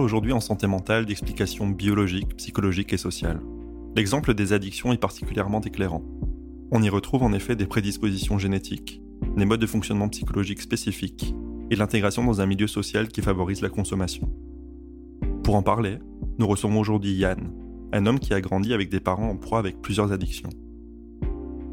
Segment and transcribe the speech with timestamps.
[0.00, 3.40] Aujourd'hui en santé mentale d'explications biologiques, psychologiques et sociales.
[3.96, 6.04] L'exemple des addictions est particulièrement éclairant.
[6.70, 9.02] On y retrouve en effet des prédispositions génétiques,
[9.36, 11.34] des modes de fonctionnement psychologiques spécifiques
[11.70, 14.30] et l'intégration dans un milieu social qui favorise la consommation.
[15.42, 15.98] Pour en parler,
[16.38, 17.52] nous recevons aujourd'hui Yann,
[17.92, 20.50] un homme qui a grandi avec des parents en proie avec plusieurs addictions.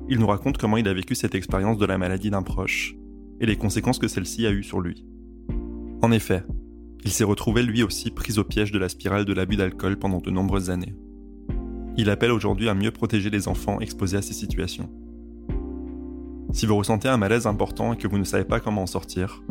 [0.07, 2.95] Il nous raconte comment il a vécu cette expérience de la maladie d'un proche
[3.41, 5.05] et les conséquences que celle-ci a eues sur lui.
[6.01, 6.43] En effet,
[7.05, 10.19] il s'est retrouvé lui aussi pris au piège de la spirale de l'abus d'alcool pendant
[10.19, 10.95] de nombreuses années.
[11.97, 14.89] Il appelle aujourd'hui à mieux protéger les enfants exposés à ces situations.
[16.51, 19.43] Si vous ressentez un malaise important et que vous ne savez pas comment en sortir,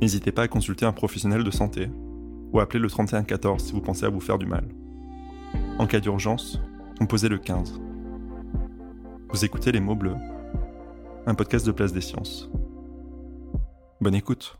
[0.00, 1.90] n'hésitez pas à consulter un professionnel de santé
[2.52, 4.68] ou à appeler le 3114 si vous pensez à vous faire du mal.
[5.78, 6.60] En cas d'urgence,
[6.98, 7.80] composez le 15.
[9.30, 10.16] Vous écoutez Les mots bleus,
[11.26, 12.50] un podcast de Place des Sciences.
[14.00, 14.59] Bonne écoute.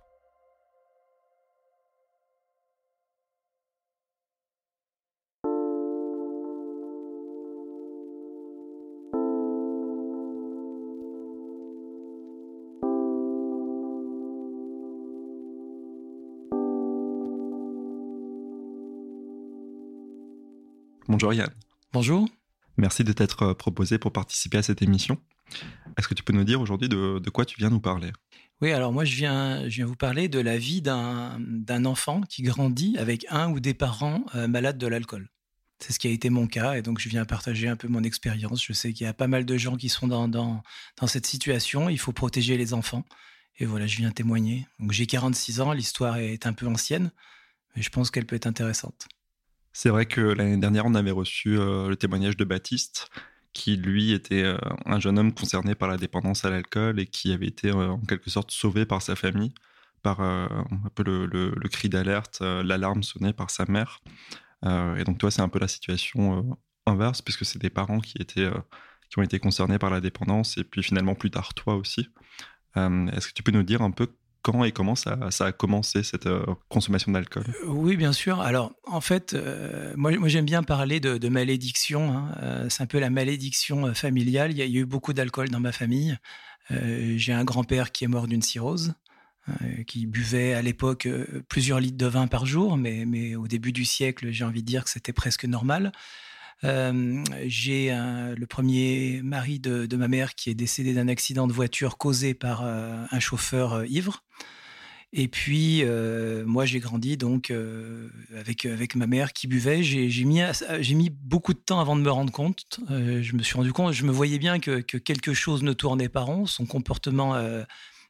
[21.11, 21.51] Bonjour Yann.
[21.93, 22.29] Bonjour.
[22.77, 25.19] Merci de t'être proposé pour participer à cette émission.
[25.99, 28.13] Est-ce que tu peux nous dire aujourd'hui de, de, quoi tu viens nous parler?
[28.61, 32.43] Oui, alors moi je viens, je viens vous parler de la vie d'un enfant qui
[32.43, 35.29] grandit avec un ou des parents euh, malades de l'alcool.
[35.81, 38.05] C'est ce qui a été mon cas et donc je viens partager un peu mon
[38.05, 38.65] expérience.
[38.65, 40.63] Je sais qu'il y a pas mal de gens qui sont dans, dans,
[41.01, 41.89] dans cette situation.
[41.89, 43.05] Il faut protéger les enfants.
[43.59, 44.69] Et voilà, je viens témoigner.
[44.79, 47.11] Donc j'ai 46 ans, l'histoire est un peu ancienne,
[47.75, 49.09] mais je pense qu'elle peut être intéressante.
[49.73, 53.09] C'est vrai que l'année dernière, on avait reçu euh, le témoignage de Baptiste,
[53.53, 57.33] qui lui était euh, un jeune homme concerné par la dépendance à l'alcool et qui
[57.33, 59.55] avait été euh, en quelque sorte sauvé par sa famille,
[60.03, 60.49] par un
[60.95, 64.01] peu le, le, cri d'alerte, l'alarme sonnée par sa mère.
[64.65, 68.49] et donc toi, c'est un peu la situation inverse, puisque c'est des parents qui, étaient,
[69.11, 72.09] qui ont été concernés par la dépendance, et puis finalement plus tard toi aussi.
[72.77, 74.09] Est-ce que tu peux nous dire un peu
[74.43, 77.45] quand et comment ça, a commencé cette euh, consommation d'alcool?
[77.67, 78.41] Oui, bien sûr.
[78.41, 82.17] Alors, en fait, euh, moi, j'aime bien parler de, malédiction.
[82.17, 82.35] Hein.
[82.43, 84.51] Euh, c'est un peu la malédiction familiale.
[84.53, 86.17] Il y a, eu beaucoup d'alcool dans ma famille.
[87.17, 88.95] J'ai un grand-père qui est mort d'une cirrhose,
[89.89, 91.09] qui buvait à l'époque
[91.49, 94.85] plusieurs litres de vin par jour, mais au début du siècle, j'ai envie de dire
[94.85, 95.91] que c'était presque normal.
[96.63, 102.35] J'ai le premier mari de, ma mère qui est décédé d'un accident de voiture causé
[102.35, 104.25] par euh, un chauffeur euh, ivre.
[105.13, 107.53] Et puis, euh, moi, j'ai grandi donc
[108.37, 109.83] avec, avec ma mère qui buvait.
[109.83, 112.79] J'ai mis, beaucoup de temps avant de me rendre compte.
[112.89, 116.09] Je me suis rendu compte, je me voyais bien que, que quelque chose ne tournait
[116.09, 116.47] pas rond.
[116.47, 117.35] Son comportement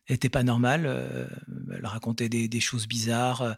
[0.08, 1.30] était pas normal.
[1.74, 3.56] elle racontait des, des choses bizarres.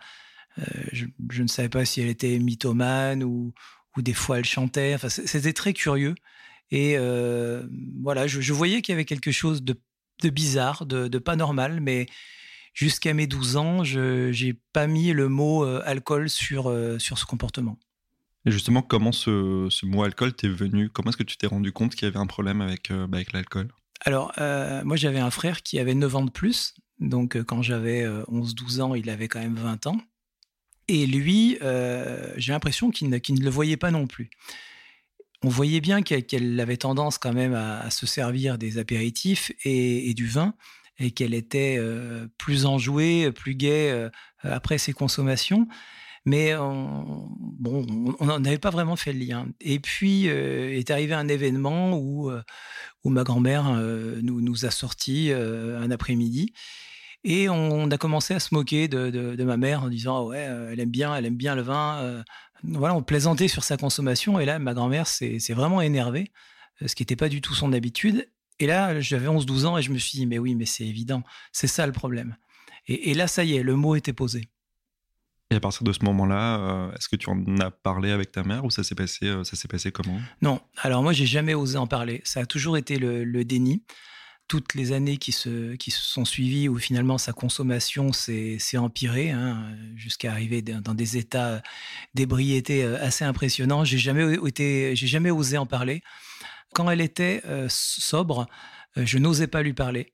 [0.93, 3.53] Je, je, ne savais pas si elle était mythomane ou,
[3.97, 4.95] ou des fois elle chantait.
[4.95, 6.15] Enfin, c'était très curieux.
[6.73, 7.63] Et euh,
[8.01, 9.79] voilà, je, je voyais qu'il y avait quelque chose de,
[10.23, 12.07] de bizarre, de, de, pas normal, mais
[12.73, 17.19] jusqu'à mes 12 ans, je n'ai pas mis le mot euh, alcool sur, euh, sur
[17.19, 17.79] ce comportement.
[18.47, 20.89] Et justement, comment ce, ce mot alcool t'est venu?
[20.89, 23.33] Comment est-ce que tu t'es rendu compte qu'il y avait un problème avec, bah, avec
[23.33, 23.69] l'alcool?
[24.01, 24.33] Alors,
[24.85, 26.75] moi, j'avais un frère qui avait 9 ans de plus.
[26.99, 29.99] Donc, quand j'avais 11-12 ans, il avait quand même 20 ans.
[30.93, 34.29] Et lui, euh, j'ai l'impression qu'il ne, le voyait pas non plus.
[35.43, 40.13] On voyait bien qu'elle qu avait tendance quand même à, se servir des apéritifs et,
[40.13, 40.53] du vin,
[40.99, 44.11] et qu'elle était euh, plus enjouée, plus gaie euh,
[44.43, 45.67] après ses consommations.
[46.27, 47.87] Mais on, bon,
[48.21, 49.49] on n'avait pas vraiment fait le lien.
[49.63, 52.31] Et puis est arrivé un événement où,
[53.07, 53.65] ma grand-mère
[54.23, 56.53] nous, nous, a sortis un après-midi.
[57.25, 60.31] Et on, a commencé à se moquer de, de, de ma mère en disant oh
[60.31, 61.99] ouais, elle aime bien, elle aime bien le vin.
[61.99, 62.23] Euh,
[62.65, 64.41] voilà, on plaisantait sur sa consommation.
[64.41, 66.33] Et là, ma grand-mère s'est vraiment énervée,
[66.85, 68.29] ce qui n'était pas du tout son habitude.
[68.59, 71.23] Et là, j'avais 11-12 ans et je me suis dit mais oui, mais c'est évident,
[71.53, 72.37] c'est ça le problème.
[72.89, 74.49] Et, et, là, ça y est, le mot était posé.
[75.53, 78.43] Et à partir de ce moment-là, euh, est-ce que tu en as parlé avec ta
[78.43, 80.19] mère ou ça s'est passé, euh, ça s'est passé comment?
[80.41, 80.63] Non.
[80.79, 82.23] Alors moi, j'ai jamais osé en parler.
[82.25, 83.83] Ça a toujours été le, déni.
[84.53, 89.31] Toutes les années qui se, qui se sont suivies où finalement sa consommation s'est empirée
[89.31, 89.65] hein,
[89.97, 91.63] jusqu'à arriver dans des états
[92.13, 96.03] d'ébriété euh, assez impressionnants, j'ai jamais été, jamais osé en parler.
[96.75, 98.47] Quand elle était sobre,
[98.97, 100.13] je n'osais pas lui parler.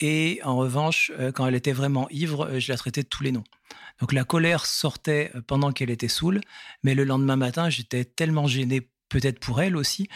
[0.00, 3.44] Et en revanche, quand elle était vraiment ivre, je la traitais de tous les noms.
[4.00, 6.40] Donc la colère sortait euh, pendant qu'elle était saoule,
[6.82, 10.08] mais le lendemain matin, j'étais tellement gêné, peut-être pour elle aussi,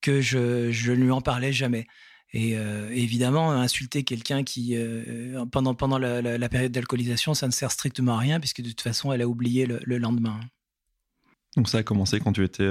[0.00, 1.86] que je, ne lui en parlais jamais.
[2.32, 7.70] Et euh, évidemment, insulter quelqu'un qui, euh, pendant, pendant la, période d'alcoolisation, ça ne sert
[7.70, 10.40] strictement à rien, puisque de toute façon, elle a oublié le, lendemain.
[11.56, 12.70] Donc ça a commencé quand tu étais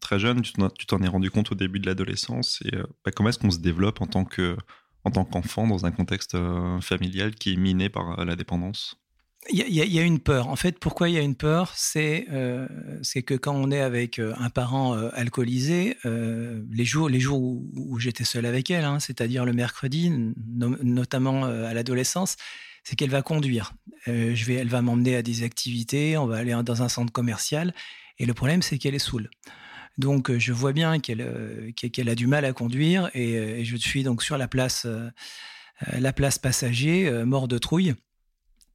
[0.00, 0.52] très jeune, tu
[0.86, 2.60] t'en es rendu compte au début de l'adolescence.
[2.64, 4.56] Et bah, comment est-ce qu'on se développe en tant que
[5.04, 6.36] en tant qu'enfant dans un contexte
[6.80, 8.99] familial qui est miné par la dépendance?
[9.48, 10.48] Il y, a une peur.
[10.48, 12.68] En fait, pourquoi il y a une peur C'est euh,
[13.26, 18.44] que quand on est avec euh, un parent euh, alcoolisé, les jours, où, j'étais seul
[18.44, 20.12] avec elle, hein, c'est-à-dire le mercredi,
[20.46, 22.36] notamment à l'adolescence,
[22.84, 23.72] c'est qu'elle va conduire.
[24.06, 27.74] je vais, elle va m'emmener à des activités, on va aller dans un centre commercial,
[28.18, 29.30] et le problème, c'est qu'elle est saoule.
[29.98, 34.22] Donc, je vois bien qu'elle a du mal à conduire, et, et, je suis donc
[34.22, 34.86] sur la place,
[35.92, 37.94] la place passager, mort de trouille.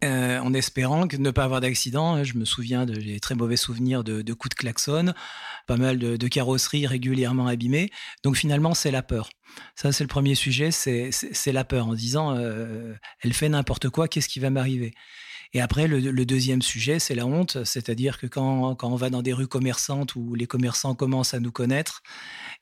[0.03, 2.23] Euh, en espérant ne pas avoir d'accident.
[2.23, 5.13] Je me souviens, de, très mauvais souvenirs de, coups de klaxon,
[5.67, 7.89] pas mal de, carrosseries régulièrement abîmées.
[8.23, 9.29] Donc finalement, c'est la peur.
[9.75, 11.11] Ça, c'est le premier sujet, c'est,
[11.51, 14.93] la peur en disant, euh, elle fait n'importe quoi, qu'est-ce qui va m'arriver?
[15.55, 19.31] Et après, le, deuxième sujet, c'est la honte, c'est-à-dire que quand, on va dans des
[19.31, 22.03] rues commerçantes où les commerçants commencent à nous connaître,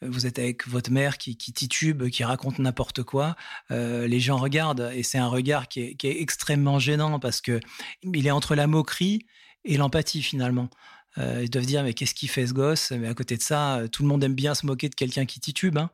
[0.04, 3.36] vous êtes avec votre mère qui, titube, qui raconte n'importe quoi,
[3.72, 7.60] euh, les gens regardent et c'est un regard qui est, extrêmement gênant parce que
[8.04, 9.26] il est entre la moquerie
[9.66, 10.70] et l'empathie finalement.
[11.18, 12.92] Euh, ils doivent dire mais qu'est-ce qu'il fait ce gosse?
[12.92, 15.40] Mais à côté de ça, tout le monde aime bien se moquer de quelqu'un qui
[15.40, 15.80] titube.
[15.80, 15.90] Hein.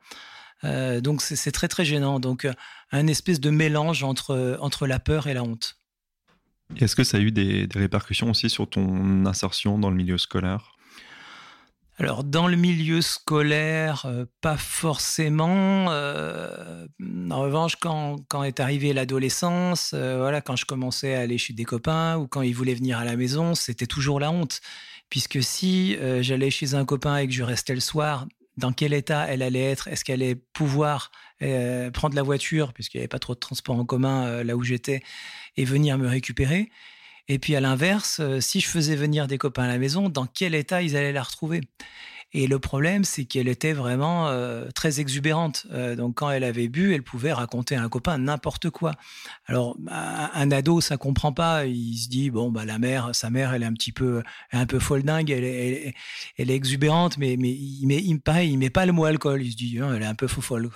[0.65, 2.19] Euh, donc c'est très très gênant.
[2.19, 2.45] Donc
[2.91, 5.78] un espèce de mélange entre, entre la peur et la honte.
[6.77, 10.75] Est-ce que ça a eu des, répercussions aussi sur ton insertion dans le milieu scolaire?
[11.97, 15.87] Alors dans le milieu scolaire, euh, pas forcément.
[15.89, 16.87] Euh,
[17.29, 21.65] en revanche, quand, est arrivée l'adolescence, euh, voilà, quand je commençais à aller chez des
[21.65, 24.61] copains ou quand ils voulaient venir à la maison, c'était toujours la honte.
[25.09, 28.27] Puisque si j'allais chez un copain et que je restais le soir,
[28.59, 31.11] dans quel état elle allait être Est-ce qu'elle allait pouvoir
[31.93, 35.01] prendre la voiture, puisqu'il n'y avait pas trop de transport en commun là où j'étais
[35.55, 36.69] et venir me récupérer.
[37.29, 40.25] Et puis à l'inverse, euh, si je faisais venir des copains à la maison, dans
[40.25, 41.61] quel état ils allaient la retrouver?
[42.31, 45.65] Et le problème, c'est qu'elle était vraiment euh, très exubérante.
[45.71, 48.93] Euh, donc, quand elle avait bu, elle pouvait raconter à un copain n'importe quoi.
[49.47, 51.65] Alors, un, ado, ça comprend pas.
[51.65, 54.21] Il se dit bon, bah la mère, sa mère, elle est un petit peu,
[54.51, 55.31] un peu folle dingue.
[55.31, 55.95] Elle est,
[56.37, 59.41] elle, est exubérante, mais mais il met, il, pareil, il met pas le mot alcool.
[59.41, 60.69] Il se dit hein, elle est un peu faux folle.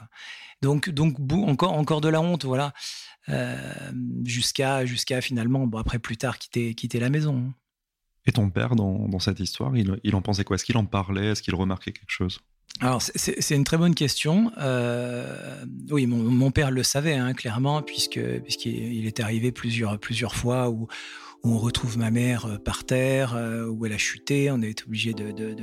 [0.63, 2.73] Donc, donc encore, encore de la honte, voilà.
[3.29, 3.57] Euh,
[4.25, 7.53] jusqu'à jusqu'à finalement, bon, après plus tard, quitter, quitter la maison.
[8.25, 10.55] Et ton père, dans, dans cette histoire, il, il, en pensait quoi?
[10.55, 11.27] Est-ce qu'il en parlait?
[11.27, 12.39] Est-ce qu'il remarquait quelque chose?
[12.79, 14.51] Alors, c'est une très bonne question.
[14.57, 20.69] Euh, oui, mon, mon, père le savait, hein, clairement, puisqu'il est arrivé plusieurs, plusieurs fois
[20.69, 20.87] où,
[21.43, 23.37] où, on retrouve ma mère euh, par terre,
[23.69, 25.55] où elle a chuté, on est obligé de, de,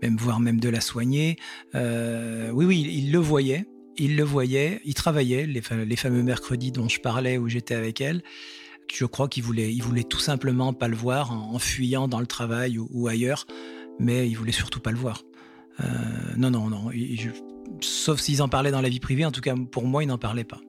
[0.00, 1.36] même voir même de la soigner.
[1.74, 3.66] Euh, oui, oui, il, il, le voyait
[3.96, 8.22] il le voyait, il travaillait, les, fameux mercredis dont je parlais où j'étais avec elle.
[8.92, 12.26] Je crois qu'il voulait, il voulait tout simplement pas le voir en, fuyant dans le
[12.26, 13.46] travail ou, ailleurs,
[13.98, 15.22] mais il voulait surtout pas le voir.
[15.80, 15.86] Euh,
[16.36, 16.90] non, non, non.
[17.80, 20.18] sauf s'ils en parlaient dans la vie privée, en tout cas pour moi, ils n'en
[20.18, 20.60] parlaient pas.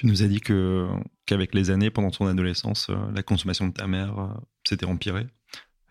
[0.00, 0.88] Tu nous as dit que
[1.26, 4.28] qu'avec les années, pendant ton adolescence, euh, la consommation de ta mère euh,
[4.66, 5.26] s'était empirée.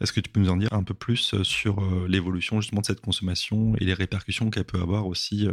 [0.01, 2.87] Est-ce que tu peux nous en dire un peu plus euh, sur l'évolution justement de
[2.87, 5.47] cette consommation et les répercussions qu'elle peut avoir aussi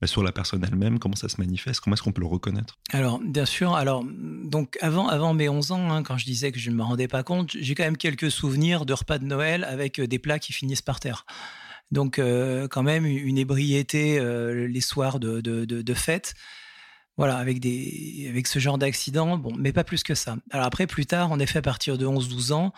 [0.00, 0.98] bah, sur la personne elle-même?
[0.98, 1.78] Comment ça se manifeste?
[1.82, 2.80] Comment est-ce qu'on peut le reconnaître?
[2.92, 3.76] Alors, bien sûr.
[3.76, 6.82] Alors, donc avant, avant mes 11 ans, hein, quand je disais que je ne me
[6.82, 10.40] rendais pas compte, j'ai quand même quelques souvenirs de repas de Noël avec des plats
[10.40, 11.26] qui finissent par terre.
[11.92, 12.20] Donc,
[12.70, 14.18] quand même, une ébriété
[14.52, 16.34] les soirs de, de, de fête.
[17.20, 20.38] Voilà, avec, des, avec ce genre d'accident, bon, mais pas plus que ça.
[20.52, 22.72] Alors après, plus tard, en effet, à partir de 11-12 ans,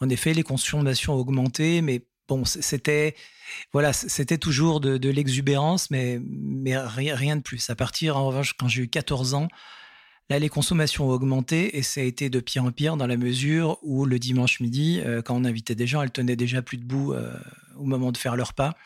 [0.00, 3.16] en effet, les consommations ont augmenté, mais bon, c'était
[3.72, 7.70] voilà, c'était toujours de, l'exubérance, mais, mais rien, de plus.
[7.70, 9.48] À partir, en revanche, quand j'ai eu 14 ans,
[10.30, 13.16] Là, les consommations ont augmenté et ça a été de pire en pire dans la
[13.16, 17.14] mesure où le dimanche midi, quand on invitait des gens, elles tenaient déjà plus debout
[17.76, 18.76] au moment de faire leur pas.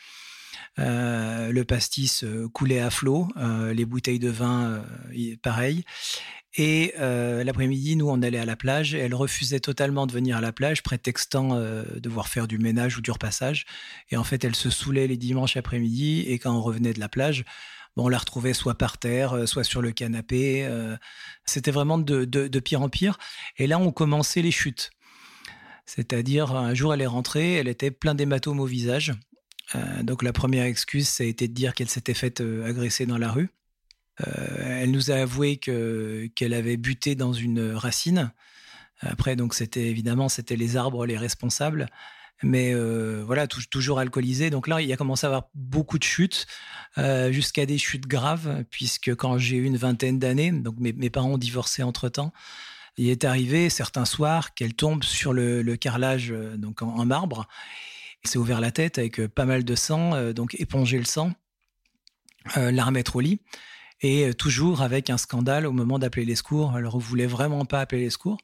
[0.77, 3.27] Le pastis coulait à flot,
[3.73, 4.83] les bouteilles de vin,
[5.41, 5.83] pareil.
[6.55, 10.41] Et euh, l'après-midi, nous, on allait à la plage elle refusait totalement de venir à
[10.41, 13.65] la plage, prétextant euh, devoir faire du ménage ou du repassage.
[14.09, 17.09] Et en fait, elle se saoulait les dimanches après-midi et quand on revenait de la
[17.09, 17.43] plage,
[17.95, 20.67] on la retrouvait soit par terre, euh, soit sur le canapé.
[21.45, 23.17] C'était vraiment de, de, pire en pire.
[23.57, 24.91] Et là, on commençait les chutes.
[25.85, 29.13] C'est-à-dire, un jour, elle est rentrée, elle était plein d'hématomes au visage.
[30.01, 33.31] Donc, la première excuse, ça a été de dire qu'elle s'était faite agresser dans la
[33.31, 33.49] rue.
[34.21, 38.31] Euh, elle nous a avoué que qu'elle avait buté dans une racine.
[39.01, 41.87] Après, donc c'était évidemment c'était les arbres les responsables
[42.41, 44.49] mais euh, voilà, toujours alcoolisée.
[44.49, 46.45] Donc là, il a commencé à avoir beaucoup de chutes,
[46.97, 51.31] euh, jusqu'à des chutes graves, puisque quand j'ai eu une vingtaine d'années, donc mes, parents
[51.31, 52.33] ont divorcé entre temps,
[52.97, 57.47] il est arrivé certains soirs qu'elle tombe sur le, carrelage donc en, marbre.
[58.23, 61.33] Elle s'est ouvert la tête avec pas mal de sang, donc éponger le sang,
[62.55, 63.41] la remettre au lit
[64.03, 66.75] et euh, toujours avec un scandale au moment d'appeler les secours.
[66.75, 68.37] Alors, on voulait vraiment pas appeler les secours.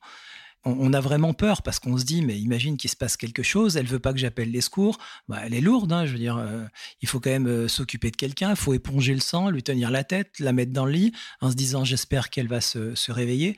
[0.65, 3.77] On, a vraiment peur parce qu'on se dit, mais imagine qu'il se passe quelque chose,
[3.77, 4.97] elle veut pas que j'appelle les secours.
[5.29, 6.65] Bah, elle est lourde, hein, je veux dire, euh,
[7.01, 9.89] il faut quand même euh, s'occuper de quelqu'un, il faut éponger le sang, lui tenir
[9.89, 13.55] la tête, la mettre dans le lit, en se disant, j'espère qu'elle va se réveiller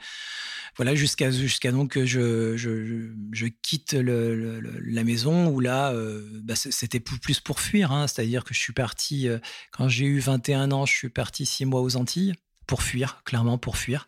[0.77, 6.99] voilà, jusqu'à jusqu'à donc que je, je, quitte la maison où là, euh, bah, c'était
[6.99, 7.91] plus pour fuir.
[7.91, 9.39] Hein, C'est-à-dire que je suis parti, euh,
[9.71, 12.33] quand j'ai eu 21 ans, je suis parti six mois aux Antilles
[12.67, 14.07] pour fuir, clairement pour fuir.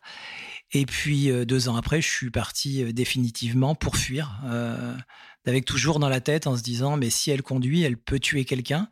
[0.72, 4.42] Et puis euh, deux ans après, je suis parti définitivement pour fuir,
[5.46, 8.46] avec toujours dans la tête en se disant, mais si elle conduit, elle peut tuer
[8.46, 8.90] quelqu'un,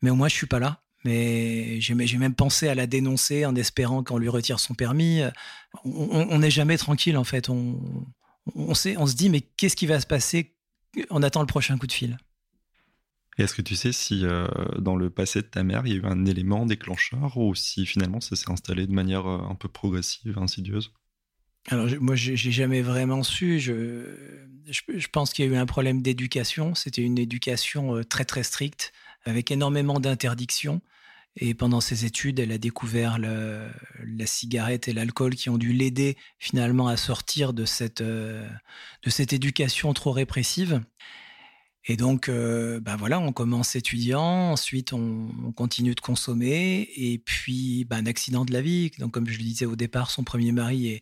[0.00, 0.85] mais au moins je suis pas là.
[1.06, 5.22] Mais j'ai même pensé à la dénoncer en espérant qu'on lui retire son permis.
[5.84, 7.48] On n'est jamais tranquille en fait.
[7.48, 7.80] On,
[8.54, 10.54] on, sait, on se dit mais qu'est-ce qui va se passer
[11.10, 12.18] On attend le prochain coup de fil?
[13.38, 14.46] Est-ce que tu sais si euh,
[14.78, 17.84] dans le passé de ta mère, il y a eu un élément déclencheur ou si
[17.84, 20.92] finalement ça s'est installé de manière euh, un peu progressive, insidieuse?
[21.68, 23.58] Alors, moi, j'ai jamais vraiment su.
[23.58, 24.14] Je,
[24.68, 26.74] je, pense qu'il y a eu un problème d'éducation.
[26.76, 28.92] C'était une éducation euh, très, très stricte,
[29.24, 30.80] avec énormément d'interdictions.
[31.38, 36.16] Et pendant ses études, elle a découvert la cigarette et l'alcool qui ont dû l'aider
[36.38, 38.48] finalement à sortir de cette, euh,
[39.02, 40.80] de cette éducation trop répressive.
[41.88, 47.94] Et donc, bah voilà, on commence étudiant, ensuite on, continue de consommer, et puis bah,
[47.96, 48.90] un accident de la vie.
[48.98, 51.00] Donc, comme je le disais au départ, son premier mari est,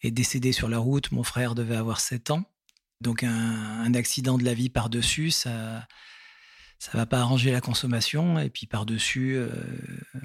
[0.00, 1.12] est décédé sur la route.
[1.12, 2.44] Mon frère devait avoir 7 ans.
[3.02, 5.86] Donc, un accident de la vie par-dessus, ça,
[6.80, 9.50] ça va pas arranger la consommation et puis par dessus euh,
[10.14, 10.18] euh,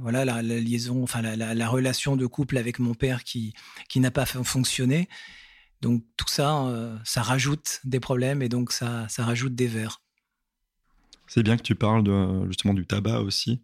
[0.00, 3.52] voilà la, liaison enfin la, relation de couple avec mon père qui
[3.88, 5.08] qui n'a pas fonctionné.
[5.82, 10.00] Donc tout ça euh, ça rajoute des problèmes et donc ça ça rajoute des verres
[11.26, 12.04] c'est bien que tu parles
[12.46, 13.60] justement du tabac aussi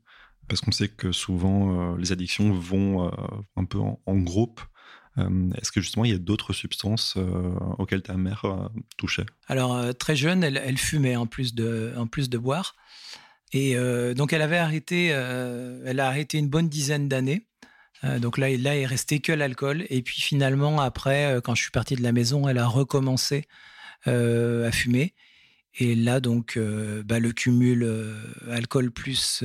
[0.49, 3.11] parce qu'on sait que souvent les addictions vont
[3.57, 4.61] un peu en groupe
[5.17, 9.27] est-ce que justement il y a d'autres substances euh, auxquelles ta mère euh, touchait?
[9.47, 12.75] Alors très jeune, elle, fumait en plus de, en plus de boire.
[13.53, 13.77] Et
[14.17, 17.47] donc elle avait arrêté, elle a arrêté une bonne dizaine d'années.
[18.19, 19.87] donc là, là, il restait que l'alcool.
[19.91, 23.47] Et puis finalement, après, quand je suis parti de la maison, elle a recommencé
[24.07, 25.15] à fumer.
[25.77, 26.59] Et là, donc,
[27.05, 27.89] bah, le cumul
[28.51, 29.45] alcool plus,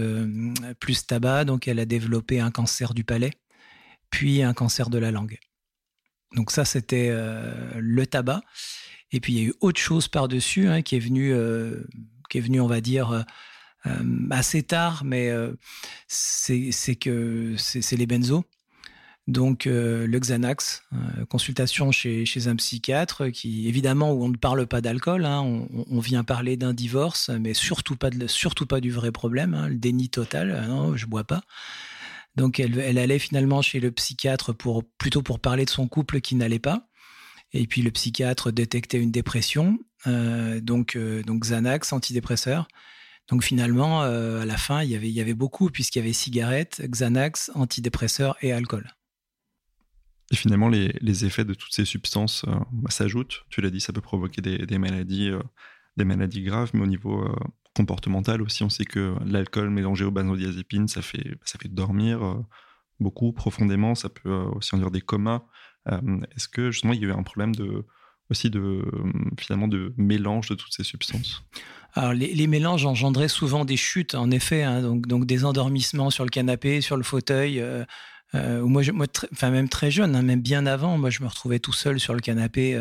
[0.80, 3.34] plus tabac, donc elle a développé un cancer du palais,
[4.10, 5.38] puis un cancer de la langue.
[6.36, 8.42] Donc ça, c'était euh, le tabac.
[9.12, 11.84] Et puis il y a eu autre chose par-dessus hein, qui est venu, euh,
[12.30, 13.26] qui est venu, on va dire,
[13.88, 15.32] euh, assez tard, mais
[16.08, 18.46] c'est que c'est les benzos.
[19.28, 20.84] Donc le Xanax,
[21.30, 26.00] consultation chez, chez, un psychiatre qui, évidemment, où on ne parle pas d'alcool, hein, on,
[26.00, 29.76] vient parler d'un divorce, mais surtout pas, de, surtout pas du vrai problème, hein, le
[29.76, 31.44] déni total, non, je bois pas.
[32.40, 36.36] Donc elle, allait finalement chez le psychiatre pour plutôt pour parler de son couple qui
[36.36, 36.88] n'allait pas.
[37.52, 39.78] Et puis le psychiatre détectait une dépression,
[40.08, 42.70] euh, donc euh, donc Xanax, antidépresseur.
[43.28, 46.02] Donc finalement, euh, à la fin, il y avait, il y avait beaucoup puisqu'il y
[46.02, 48.90] avait cigarettes, Xanax, antidépresseurs et alcool.
[50.32, 53.44] Et finalement, les, effets de toutes ces substances bah, s'ajoutent.
[53.50, 55.32] Tu l'as dit, ça peut provoquer des, maladies,
[55.98, 57.28] des maladies graves, mais au niveau
[57.80, 58.64] comportemental aussi.
[58.64, 62.36] On sait que l'alcool mélangé aux benzodiazépines, ça fait, ça fait dormir euh,
[63.00, 63.96] beaucoup, profondément.
[63.96, 65.44] Ça peut euh, aussi induire des comas.
[65.90, 67.86] Euh, est-ce que justement il y a eu un problème de,
[68.30, 68.84] aussi de
[69.40, 71.42] finalement de mélange de toutes ces substances?
[71.94, 74.82] Alors les, mélanges engendraient souvent des chutes, en effet, hein.
[74.82, 77.64] donc, donc des endormissements sur le canapé, sur le fauteuil,
[78.36, 81.58] Euh, moi, moi enfin même très jeune, hein, même bien avant, moi je me retrouvais
[81.58, 82.78] tout seul sur le canapé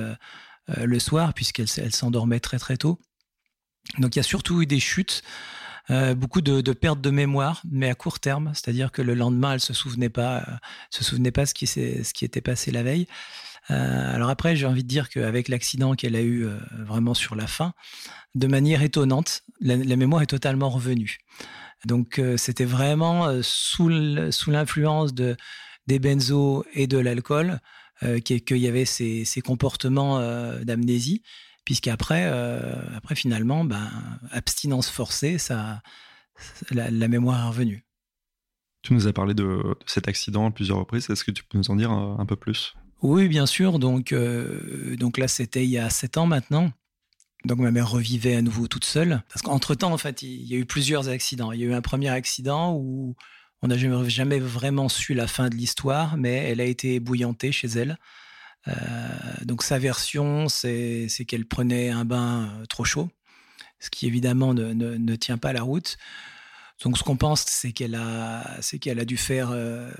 [0.76, 2.98] le soir puisqu'elle elle, s'endormait très très tôt.
[3.98, 5.22] Donc il y a surtout eu des chutes.
[5.88, 9.72] beaucoup de, pertes de mémoire, mais à court terme, c'est-à-dire que le lendemain, elle se
[9.72, 10.44] souvenait pas,
[10.90, 13.06] se souvenait pas ce qui, ce qui était passé la veille.
[13.70, 17.34] Euh, alors après, j'ai envie de dire qu'avec l'accident qu'elle a eu euh, vraiment sur
[17.34, 17.74] la fin,
[18.34, 21.18] de manière étonnante, la, mémoire est totalement revenue.
[21.84, 25.36] Donc euh, c'était vraiment sous l'influence de,
[25.86, 27.60] des benzos et de l'alcool
[28.24, 30.20] qu'il y avait ces, comportements
[30.62, 31.24] d'amnésie,
[31.68, 32.24] puisqu'après,
[32.96, 33.90] après finalement, ben,
[34.30, 35.82] abstinence forcée, ça,
[36.70, 37.84] la, mémoire est revenue.
[38.80, 41.10] Tu nous as parlé de, cet accident à plusieurs reprises.
[41.10, 42.74] Est-ce que tu peux nous en dire un peu plus?
[43.02, 43.78] Oui, bien sûr.
[43.78, 46.72] Donc, euh, donc là, c'était il y a sept ans maintenant.
[47.44, 49.22] Donc ma mère revivait à nouveau toute seule.
[49.28, 51.52] Parce qu'entre-temps, en fait, il y a eu plusieurs accidents.
[51.52, 53.14] Il y a eu un premier accident où
[53.60, 57.68] on n'a jamais, vraiment su la fin de l'histoire, mais elle a été bouillantée chez
[57.68, 57.98] elle.
[58.66, 58.72] Euh,
[59.44, 63.08] donc sa version, c'est qu'elle prenait un bain euh, trop chaud,
[63.78, 65.96] ce qui évidemment ne, tient pas la route.
[66.82, 69.90] Donc ce qu'on pense, c'est qu'elle a, a dû faire euh,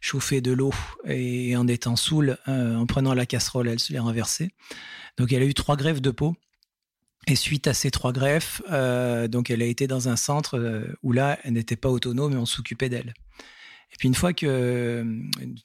[0.00, 0.72] chauffer de l'eau
[1.04, 4.52] et en étant saoule, en prenant la casserole, elle se l'est renversée.
[5.16, 6.36] Donc elle a eu trois greffes de peau.
[7.26, 8.62] Et suite à ces trois greffes,
[9.28, 12.46] donc elle a été dans un centre où là, elle n'était pas autonome et on
[12.46, 13.12] s'occupait d'elle.
[13.92, 15.04] Et puis une fois que,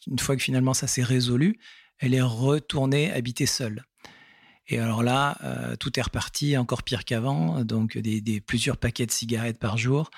[0.07, 1.60] une fois que finalement ça s'est résolu,
[2.03, 3.86] elle est retournée habiter seule.
[4.67, 5.38] Et alors là,
[5.79, 10.10] tout est reparti encore pire qu'avant, donc des, plusieurs paquets de cigarettes par jour,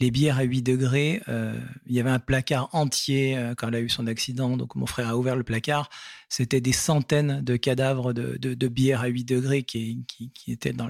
[0.00, 1.22] les bières à 8 degrés.
[1.28, 4.56] Euh, il y avait un placard entier euh, quand elle a eu son accident.
[4.56, 5.88] Donc mon frère a ouvert le placard.
[6.28, 10.04] C'était des centaines de cadavres de, bières à 8 degrés qui,
[10.48, 10.88] étaient dans,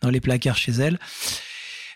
[0.00, 0.98] dans les placards chez elle.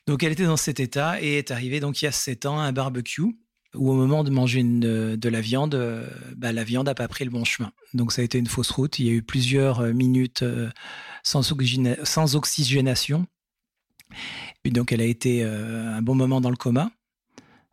[0.07, 2.61] Donc elle était dans cet état et est arrivé donc il y a 7 ans
[2.61, 3.37] un barbecue
[3.75, 7.25] où au moment de manger de la viande, euh, bah, la viande n'a pas pris
[7.25, 7.73] le bon chemin.
[7.95, 8.99] Donc ça a été une fausse route.
[8.99, 10.45] Il y a eu plusieurs minutes
[11.27, 11.53] sans,
[12.37, 13.27] oxygénation.
[14.65, 16.91] Et donc, elle a été euh, un bon moment dans le coma.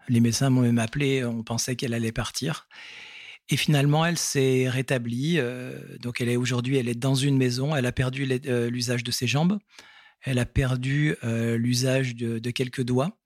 [0.10, 2.68] Les médecins m'ont même appelé, on pensait qu'elle allait partir.
[3.50, 5.36] Et finalement, elle s'est rétablie.
[5.38, 7.76] Euh, donc, elle est aujourd'hui, elle est dans une maison.
[7.76, 9.60] Elle a perdu euh, l'usage de ses jambes.
[10.22, 13.18] Elle a perdu l'usage de, quelques doigts.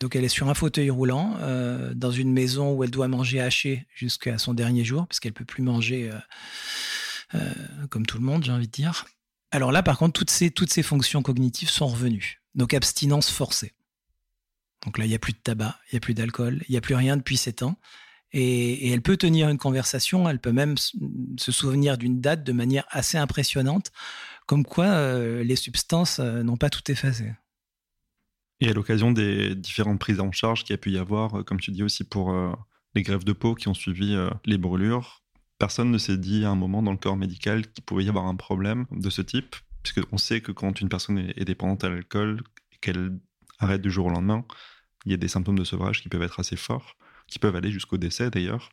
[0.00, 1.38] Donc, elle est sur un fauteuil roulant
[1.94, 5.44] dans une maison où elle doit manger haché jusqu'à son dernier jour, parce qu'elle peut
[5.44, 6.10] plus manger
[7.90, 9.04] comme tout le monde, j'ai envie de dire.
[9.54, 10.30] Alors là, par contre, toutes
[10.72, 12.42] ces, fonctions cognitives sont revenues.
[12.56, 13.72] Donc abstinence forcée.
[14.84, 16.76] Donc là, il n'y a plus de tabac, il n'y a plus d'alcool, il n'y
[16.76, 17.76] a plus rien depuis 7 ans.
[18.32, 22.84] Et, elle peut tenir une conversation, elle peut même se souvenir d'une date de manière
[22.90, 23.92] assez impressionnante,
[24.46, 27.32] comme quoi euh, les substances euh, n'ont pas tout effacé.
[28.64, 31.42] Et à l'occasion des différentes prises en charge qu'il y a pu y avoir, euh,
[31.42, 32.34] comme tu dis aussi pour
[32.94, 35.22] les grèves de peau qui ont suivi les brûlures,
[35.58, 38.26] personne ne s'est dit à un moment dans le corps médical qu'il pouvait y avoir
[38.26, 42.42] un problème de ce type, puisqu'on sait que quand une personne est dépendante à l'alcool
[42.72, 43.18] et qu'elle
[43.58, 44.44] arrête du jour au lendemain,
[45.04, 46.96] il y a des symptômes de sevrage qui peuvent être assez forts,
[47.28, 48.70] qui peuvent aller jusqu'au décès d'ailleurs.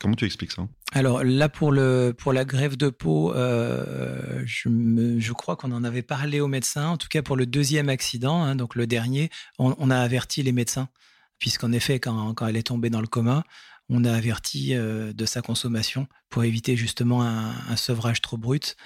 [0.00, 0.66] Comment tu expliques ça?
[0.92, 4.68] Alors là, pour, le, pour la grève de peau, euh, je,
[5.18, 8.42] je, crois qu'on en avait parlé aux médecins, en tout cas pour le deuxième accident,
[8.42, 10.88] hein, donc le dernier, on, a averti les médecins,
[11.38, 13.44] puisqu'en effet, quand, quand elle est tombée dans le coma,
[13.88, 18.76] on a averti euh, de sa consommation pour éviter justement un, sevrage trop brut.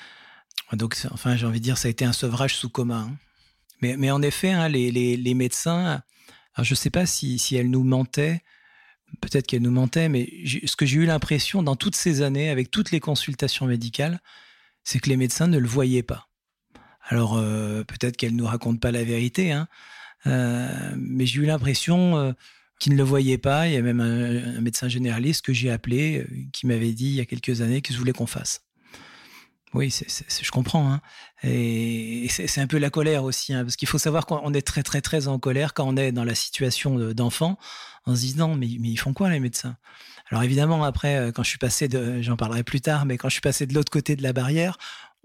[0.72, 2.98] Donc, enfin, j'ai envie de dire, ça a été un sevrage sous coma.
[2.98, 3.16] Hein.
[3.82, 6.02] Mais, mais, en effet, hein, les, les, médecins,
[6.58, 8.42] je ne sais pas si, si elles nous mentaient,
[9.20, 10.30] peut-être qu'elles nous mentaient, mais
[10.64, 14.20] ce que j'ai eu l'impression dans toutes ces années, avec toutes les consultations médicales,
[14.84, 16.28] c'est que les médecins ne le voyaient pas.
[17.08, 19.68] Alors, euh, peut-être qu'elles ne nous racontent pas la vérité, hein,
[20.26, 22.34] euh, mais j'ai eu l'impression
[22.78, 23.68] qui ne le voyait pas.
[23.68, 27.14] Il y a même un, médecin généraliste que j'ai appelé euh, qui m'avait dit il
[27.14, 28.62] y a quelques années qu'il voulait qu'on fasse.
[29.74, 30.90] Oui, je comprends.
[30.90, 31.00] Hein.
[31.42, 34.82] Et, c'est un peu la colère aussi, hein, parce qu'il faut savoir qu'on est très
[34.82, 37.58] très très en colère quand on est dans la situation d'enfant,
[38.06, 39.76] en se disant mais, ils font quoi les médecins?
[40.30, 41.88] Alors évidemment après, euh, quand je suis passé
[42.22, 44.78] j'en parlerai plus tard, mais quand je suis passé de l'autre côté de la barrière,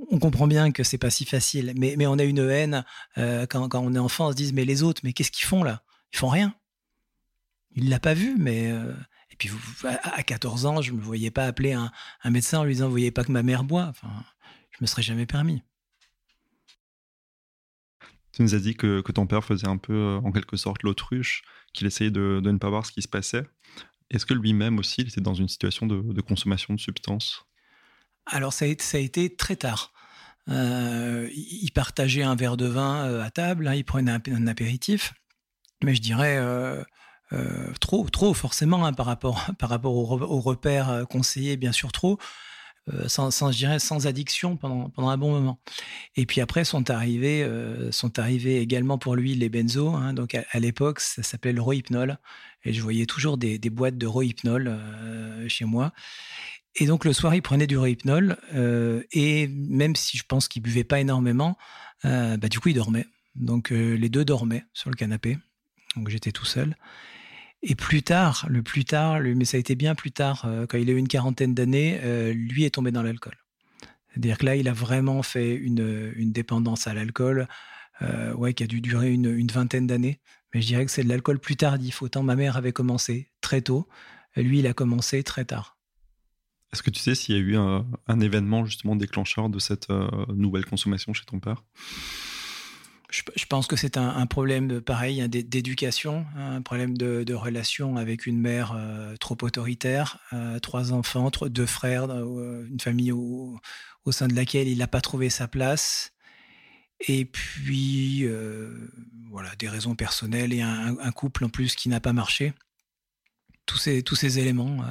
[0.10, 1.74] on comprend bien que c'est pas si facile.
[1.78, 2.84] Mais, on a une haine
[3.17, 5.63] euh, quand, on est enfant, on se dit mais les autres, mais qu'est-ce qu'ils font
[5.63, 5.84] là?
[6.13, 6.56] Ils font rien.
[7.76, 8.94] Il l'a pas vu, mais euh,
[9.30, 9.50] et puis
[9.86, 11.91] à 14 ans, je me voyais pas appeler un,
[12.30, 13.86] médecin en lui disant, vous voyez pas que ma mère boit?
[13.86, 14.10] Enfin,
[14.72, 15.63] je me serais jamais permis.
[18.34, 21.88] Tu nous as dit que, ton père faisait un peu, en quelque sorte, l'autruche, qu'il
[21.88, 23.44] essayait de, ne pas voir ce qui se passait.
[24.10, 27.46] Est-ce que lui-même aussi, il était dans une situation de, consommation de substances?
[28.26, 29.94] Alors, ça a, été, très tard.
[30.50, 35.14] Euh, il partageait un verre de vin à table, hein, il prenait un, apéritif,
[35.84, 36.40] mais je dirais
[37.80, 42.20] trop, trop forcément hein, par rapport par rapport aux, repères conseillés, bien sûr trop.
[43.08, 45.60] Sans, sans, sans addiction pendant, un bon moment.
[46.15, 47.48] Et puis après sont arrivés,
[47.91, 49.89] sont arrivés également pour lui les benzos.
[49.89, 50.13] Hein.
[50.13, 52.17] donc à, l'époque, ça s'appelait le rohypnol.
[52.63, 54.78] Et je voyais toujours des, boîtes de rohypnol
[55.48, 55.94] chez moi.
[56.76, 58.38] Et donc le soir, il prenait du rohypnol.
[59.12, 61.58] et même si je pense qu'il buvait pas énormément,
[62.04, 63.06] bah, du coup, il dormait.
[63.36, 65.38] Donc les deux dormaient sur le canapé.
[65.96, 66.76] Donc j'étais tout seul.
[67.63, 70.78] Et plus tard, le plus tard, mais ça a été bien plus tard, euh, quand
[70.78, 73.36] il a eu une quarantaine d'années, euh, lui est tombé dans l'alcool.
[74.10, 77.47] C'est-à-dire que là, il a vraiment fait une, une dépendance à l'alcool,
[78.02, 80.19] euh, ouais, qui a dû durer une, vingtaine d'années.
[80.54, 82.02] Mais je dirais que c'est de l'alcool plus tardif.
[82.02, 83.88] Autant ma mère avait commencé très tôt,
[84.36, 85.78] lui, il a commencé très tard.
[86.74, 89.89] Est-ce que tu sais s'il y a eu un, événement justement déclencheur de cette
[90.30, 91.63] nouvelle consommation chez ton père?
[93.12, 98.26] Je, pense que c'est un, problème pareil hein, d'éducation, hein, un problème de, relation avec
[98.26, 103.60] une mère euh, trop autoritaire, euh, trois enfants, deux frères, euh, une famille au,
[104.12, 106.13] sein de laquelle il n'a pas trouvé sa place.
[107.08, 108.28] Et puis,
[109.30, 112.54] voilà, des raisons personnelles et un, couple en plus qui n'a pas marché.
[113.65, 114.84] Tous ces, tous ces éléments.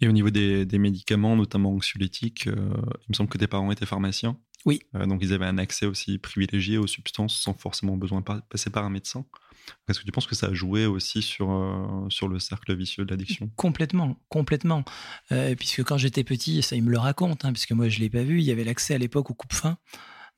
[0.00, 2.52] Et au niveau des, des médicaments, notamment anxiolytiques, il
[3.10, 4.36] me semble que tes parents étaient pharmaciens.
[4.66, 4.80] Oui.
[4.94, 8.70] Euh, donc ils avaient un accès aussi privilégié aux substances sans forcément besoin de passer
[8.70, 9.24] par un médecin.
[9.88, 13.04] Est-ce que tu penses que ça a joué aussi sur, euh, sur le cercle vicieux
[13.04, 13.50] de l'addiction?
[13.56, 14.84] Complètement, complètement.
[15.32, 18.02] Euh, puisque quand j'étais petit, ça il me le raconte, hein, puisque moi je ne
[18.02, 19.78] l'ai pas vu, il y avait l'accès à l'époque au coupe-fin.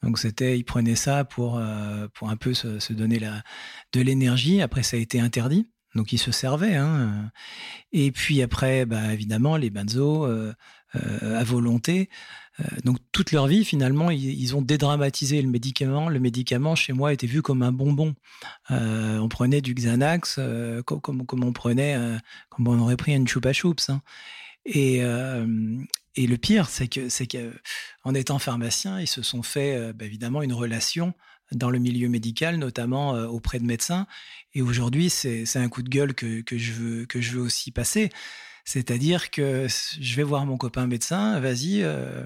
[0.02, 1.62] Donc c'était, ils prenaient ça pour,
[2.14, 3.44] pour un peu se, donner la,
[3.92, 4.61] de l'énergie.
[4.61, 5.70] Après, ça a été interdit.
[5.94, 6.74] Donc ils se servaient.
[6.74, 7.30] Hein.
[7.92, 10.26] Et puis après, bah, évidemment, les benzos
[10.94, 12.09] à volonté.
[12.61, 16.09] Euh, donc toute leur vie, finalement, ils, ont dédramatisé le médicament.
[16.09, 18.14] Le médicament, chez moi, était vu comme un bonbon.
[18.70, 21.96] Euh, on prenait du Xanax euh, comme, on prenait,
[22.50, 23.90] comme on aurait pris une choupa choups.
[23.90, 24.02] Hein.
[24.64, 30.42] Et, le pire, c'est que, c'est qu'en étant pharmacien, ils se sont fait bah, évidemment
[30.42, 31.14] une relation
[31.52, 34.07] dans le milieu médical, notamment auprès de médecins.
[34.55, 37.70] Et aujourd'hui, c'est, un coup de gueule que, que, je veux, que je veux aussi
[37.70, 38.11] passer.
[38.64, 39.66] C'est-à-dire que
[40.01, 42.25] je vais voir mon copain médecin, vas-y, euh,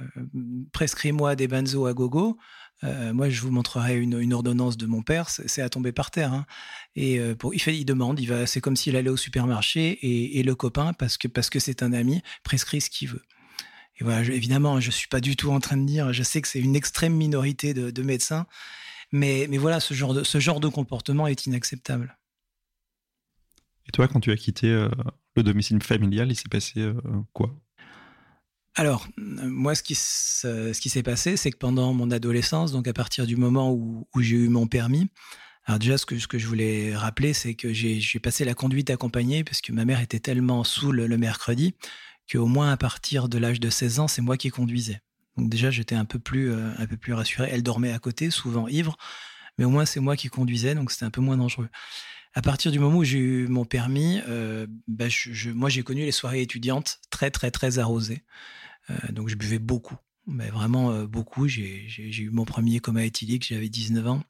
[0.73, 2.39] prescris-moi des benzos à gogo.
[2.85, 6.33] Euh, moi, je vous montrerai une, ordonnance de mon père, c'est à tomber par terre.
[6.33, 6.47] Hein.
[6.95, 9.99] Et euh, il, fait, demande, va, c'est comme s'il allait au supermarché
[10.39, 13.23] et, le copain, parce que c'est un ami, prescrit ce qu'il veut.
[13.99, 16.49] Et voilà, évidemment, je suis pas du tout en train de dire, je sais que
[16.49, 18.47] c'est une extrême minorité de, médecins,
[19.11, 22.19] mais, voilà, ce genre de comportement est inacceptable.
[23.89, 24.89] Et toi, quand tu as quitté
[25.37, 26.95] le domicile familial, il s'est passé euh,
[27.33, 27.55] quoi?
[28.75, 33.37] Alors, moi, ce qui, s'est passé, c'est que pendant mon adolescence, donc à partir du
[33.37, 35.09] moment où, j'ai eu mon permis,
[35.65, 39.63] alors déjà, ce que, je voulais rappeler, c'est que j'ai passé la conduite accompagnée parce
[39.63, 41.75] que ma mère était tellement saoule le mercredi
[42.31, 45.01] qu'au moins à partir de l'âge de 16 ans, c'est moi qui conduisais.
[45.37, 47.49] Donc déjà, j'étais un peu plus euh, un peu plus rassuré.
[47.51, 48.97] Elle dormait à côté, souvent ivre,
[49.59, 51.69] mais au moins c'est moi qui conduisais, donc c'était un peu moins dangereux
[52.37, 55.07] à partir du moment où j'ai eu mon permis, euh, bah,
[55.55, 58.25] moi j'ai connu les soirées étudiantes très très très arrosées.
[58.91, 59.97] Euh, donc je buvais beaucoup,
[60.27, 61.49] mais vraiment euh, beaucoup.
[61.49, 64.23] J'ai eu mon premier coma éthylique, j'avais 19 ans.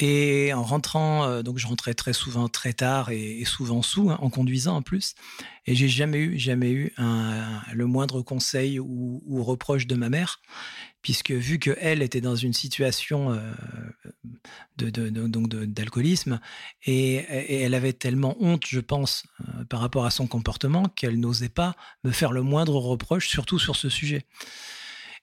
[0.00, 4.30] Et en rentrant, donc je rentrais très souvent très tard et, souvent sous, hein, en
[4.30, 5.14] conduisant en plus.
[5.66, 10.40] Et j'ai jamais eu, jamais eu le moindre conseil ou, reproche de ma mère,
[11.02, 13.52] puisque vu que elle était dans une situation euh,
[14.76, 16.40] donc d'alcoolisme
[16.84, 17.16] et,
[17.62, 21.74] elle avait tellement honte, je pense, euh, par rapport à son comportement qu'elle n'osait pas
[22.04, 24.24] me faire le moindre reproche, surtout sur ce sujet.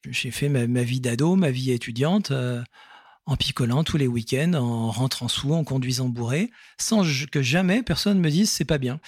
[0.10, 2.32] J'ai fait ma, vie d'ado, ma vie étudiante
[3.26, 8.20] en picolant tous les week-ends, en rentrant sous, en conduisant bourré, sans que jamais personne
[8.20, 9.00] me dise c'est pas bien.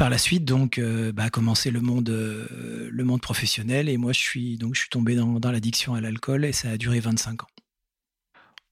[0.00, 3.98] Par la suite, donc, euh, bah, a commencé le monde, euh, le monde professionnel et
[3.98, 7.00] moi, je suis donc je suis tombé dans, l'addiction à l'alcool et ça a duré
[7.00, 7.48] 25 ans.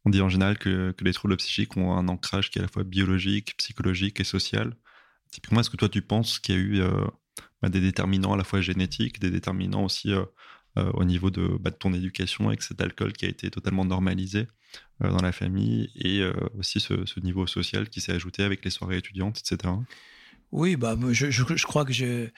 [0.06, 2.68] On dit en général que, les troubles psychiques ont un ancrage qui est à la
[2.68, 4.74] fois biologique, psychologique et social.
[5.30, 7.04] Typiquement, est-ce que toi, tu penses qu'il y a eu euh,
[7.60, 10.14] bah, des déterminants à la fois génétiques, des déterminants aussi
[10.76, 14.46] au niveau de, bah, de, ton éducation avec cet alcool qui a été totalement normalisé
[15.00, 16.22] dans la famille et
[16.58, 19.74] aussi ce, niveau social qui s'est ajouté avec les soirées étudiantes, etc.
[20.52, 22.28] Oui, bah, je, crois que je.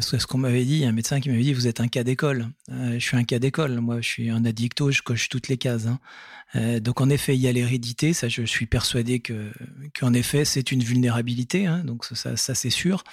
[0.00, 2.48] c'est ce qu'on m'avait dit, un médecin qui m'avait dit, vous êtes un cas d'école.
[2.68, 3.80] je suis un cas d'école.
[3.80, 5.86] Moi, je suis un addicto, je coche toutes les cases.
[5.86, 6.80] Hein.
[6.80, 8.12] donc, en effet, il y a l'hérédité.
[8.12, 9.50] Ça, je suis persuadé que,
[9.98, 11.66] qu'en effet, c'est une vulnérabilité.
[11.66, 11.84] Hein.
[11.84, 13.04] donc, ça, ça c'est sûr.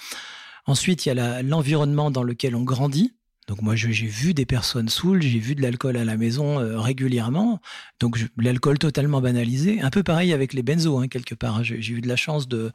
[0.66, 3.12] Ensuite, il y a l'environnement dans lequel on grandit.
[3.46, 6.80] Donc moi, j'ai vu des personnes saoules, j'ai vu de l'alcool à la maison euh,
[6.80, 7.60] régulièrement.
[8.00, 9.80] Donc l'alcool totalement banalisé.
[9.80, 11.62] Un peu pareil avec les benzos, hein, quelque part.
[11.62, 12.72] J'ai eu de la chance de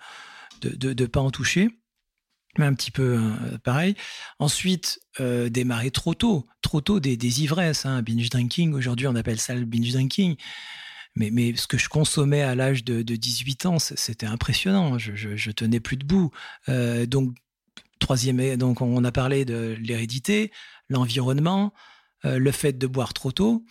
[0.62, 1.70] de, de, pas en toucher.
[2.58, 3.96] Mais un petit peu euh, pareil.
[4.40, 8.74] Ensuite, euh, démarrer trop tôt, trop tôt des, ivresses, hein, binge drinking.
[8.74, 10.36] Aujourd'hui, on appelle ça le binge drinking.
[11.16, 14.98] Mais, ce que je consommais à l'âge de, de, 18 ans, c'était impressionnant.
[14.98, 16.32] Je, je, tenais plus debout.
[16.70, 17.36] Euh, donc,
[18.00, 20.52] troisième, donc on a parlé de l'hérédité,
[20.90, 21.74] l'environnement,
[22.24, 23.66] le fait de boire trop tôt.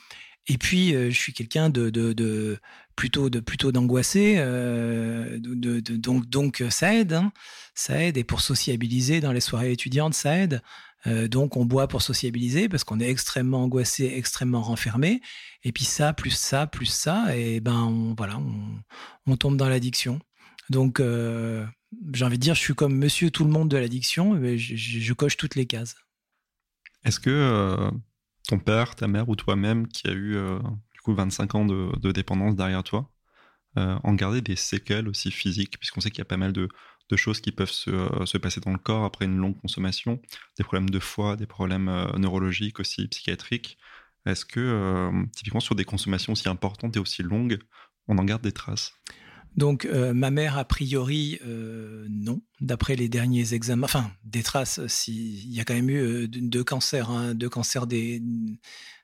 [0.46, 2.58] Et puis, je suis quelqu'un de,
[3.00, 7.32] plutôt de plutôt d'angoissé, euh, donc donc ça aide, hein,
[7.74, 8.18] ça aide.
[8.18, 10.60] Et pour sociabiliser dans les soirées étudiantes, ça aide.
[11.06, 15.22] Euh, donc on boit pour sociabiliser parce qu'on est extrêmement angoissé, extrêmement renfermé.
[15.64, 18.38] Et puis ça, plus ça, plus ça, et ben voilà,
[19.26, 20.20] on, tombe dans l'addiction.
[20.68, 21.64] Donc euh,
[22.12, 24.76] j'ai envie de dire, je suis comme Monsieur tout le monde de l'addiction, je, je,
[24.76, 25.96] je, coche toutes les cases.
[27.04, 27.90] Est-ce que euh,
[28.46, 30.58] ton père, ta mère ou toi-même, qui a eu euh,
[31.10, 33.10] coup 25 ans de, dépendance derrière toi,
[33.76, 36.68] euh, en garder des séquelles aussi physiques, puisqu'on sait qu'il y a pas mal de,
[37.16, 40.20] choses qui peuvent se, euh, se, passer dans le corps après une longue consommation,
[40.56, 43.78] des problèmes de foie, des problèmes euh, neurologiques aussi, psychiatriques.
[44.26, 47.58] Est-ce que, typiquement, sur des consommations aussi importantes et aussi longues,
[48.06, 48.92] on en garde des traces?
[49.56, 52.42] Donc, ma mère, a priori, non.
[52.60, 56.62] D'après les derniers examens, enfin, des traces, si, il y a quand même eu deux
[56.62, 58.22] cancers, hein, deux cancers des,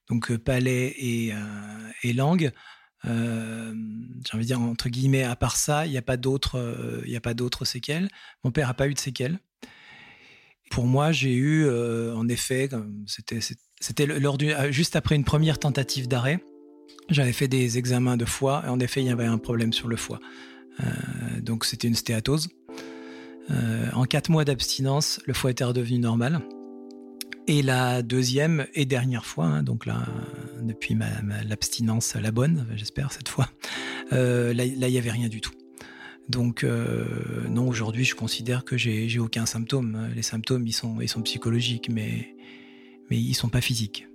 [0.09, 1.33] donc palais et,
[2.03, 2.53] et langue.
[3.05, 7.17] j'ai envie de dire, entre guillemets, à part ça, il n'y a pas d'autres, il
[7.17, 8.09] a pas d'autres séquelles.
[8.45, 9.39] Mon père n'a pas eu de séquelles.
[10.71, 12.69] Pour moi, j'ai eu, en effet,
[13.07, 13.41] c'était,
[13.81, 16.41] c'était lors du, juste après une première tentative d'arrêt,
[17.09, 19.89] j'avais fait des examens de foie et en effet, il y avait un problème sur
[19.89, 20.21] le foie.
[20.81, 22.49] Euh, donc c'était une stéatose.
[23.51, 26.41] Euh, en quatre mois d'abstinence, le foie était redevenu normal.
[27.49, 30.05] Et la deuxième et dernière fois, hein, donc là,
[30.63, 31.07] depuis ma,
[31.45, 33.49] l'abstinence, la bonne, j'espère cette fois,
[34.13, 35.53] euh, là, il n'y avait rien du tout.
[36.29, 37.05] Donc euh,
[37.49, 40.09] non, aujourd'hui, je considère que j'ai, j'ai aucun symptôme.
[40.17, 42.35] Les symptômes, ils sont, ils sont psychologiques, mais,
[43.11, 44.09] mais ils sont pas physiques.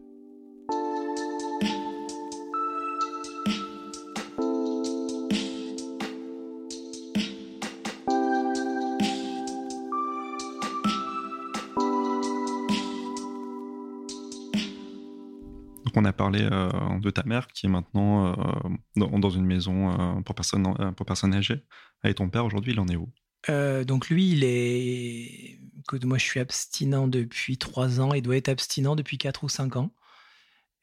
[16.02, 20.22] On a parlé euh, de ta mère qui est maintenant euh, dans, une maison euh,
[20.22, 21.64] pour, personnes, âgées.
[22.04, 23.10] Et ton père aujourd'hui, il en est où?
[23.48, 25.60] Donc lui, il est.
[25.80, 28.14] Écoute, moi, je suis abstinent depuis trois ans.
[28.14, 29.92] Il doit être abstinent depuis quatre ou cinq ans.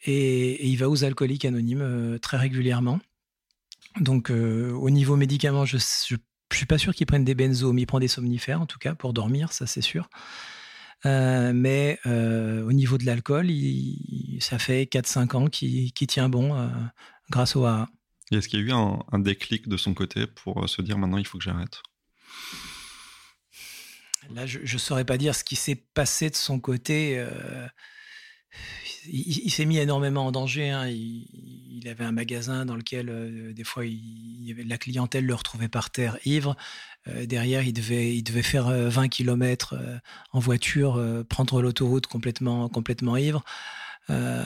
[0.05, 2.99] Et, il va aux alcooliques anonymes très régulièrement.
[4.01, 6.17] Donc, au niveau médicaments, je, je
[6.57, 8.95] suis pas sûr qu'il prenne des benzos, mais il prend des somnifères en tout cas
[8.95, 10.09] pour dormir, ça c'est sûr.
[11.07, 13.49] Euh, mais euh, au niveau de l'alcool,
[14.41, 16.69] ça fait 4-5 ans qu'il qu tient bon euh,
[17.31, 17.89] grâce au AA.
[18.33, 21.19] Est-ce qu'il y a eu un, un, déclic de son côté pour se dire maintenant
[21.19, 21.83] il faut que j'arrête?
[24.31, 27.25] Là, je ne saurais pas dire ce qui s'est passé de son côté.
[29.07, 30.69] il, il s'est mis énormément en danger.
[30.69, 30.89] Hein.
[30.89, 31.27] Il,
[31.81, 35.35] il, avait un magasin dans lequel, des fois, il, il, y avait, la clientèle le
[35.35, 36.57] retrouvait par terre ivre.
[37.09, 39.99] Euh, derrière, il devait, il devait faire 20 km euh,
[40.33, 43.45] en voiture, euh, prendre l'autoroute complètement, complètement ivre.
[44.11, 44.45] Euh,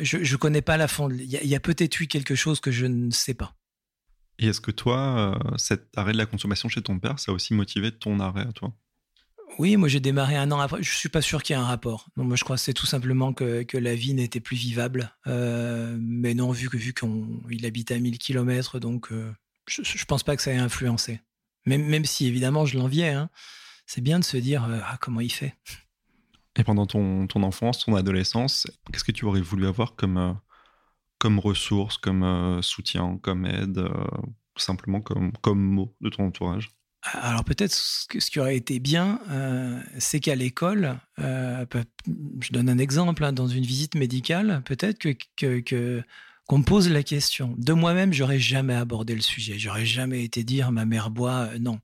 [0.00, 1.08] je ne connais pas la fond.
[1.10, 3.54] Il y a, a peut-être eu quelque chose que je ne sais pas.
[4.38, 7.54] Et est-ce que toi, cet arrêt de la consommation chez ton père, ça a aussi
[7.54, 8.72] motivé ton arrêt à toi?
[9.58, 10.82] Oui, moi j'ai démarré un an après.
[10.82, 12.08] Je suis pas sûr qu'il y ait un rapport.
[12.16, 15.12] Non, moi je crois que c'est tout simplement que, que la vie n'était plus vivable.
[15.26, 19.32] Euh, mais non, vu que vu qu'il habite à 1000 km, donc euh,
[19.66, 21.20] je, je pense pas que ça ait influencé.
[21.68, 23.10] Même, même si évidemment je l'enviais.
[23.10, 23.30] Hein.
[23.86, 25.54] C'est bien de se dire euh, ah comment il fait.
[26.56, 30.38] Et pendant ton, ton enfance, ton adolescence, qu'est-ce que tu aurais voulu avoir comme
[31.18, 33.80] comme ressource, comme soutien, comme aide,
[34.56, 36.70] simplement comme comme mot de ton entourage?
[37.02, 41.64] Alors peut-être ce, ce, qui aurait été bien, euh, c'est qu'à l'école, euh,
[42.40, 46.02] je donne un exemple, hein, dans une visite médicale, peut-être que, que, que
[46.48, 47.54] qu'on me pose la question.
[47.58, 49.58] De moi-même, j'aurais jamais abordé le sujet.
[49.58, 51.78] J'aurais jamais été dire ma mère boit, euh, non.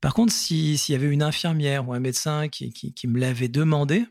[0.00, 3.48] Par contre, s'il si y avait une infirmière ou un médecin qui, qui, me l'avait
[3.48, 4.04] demandé,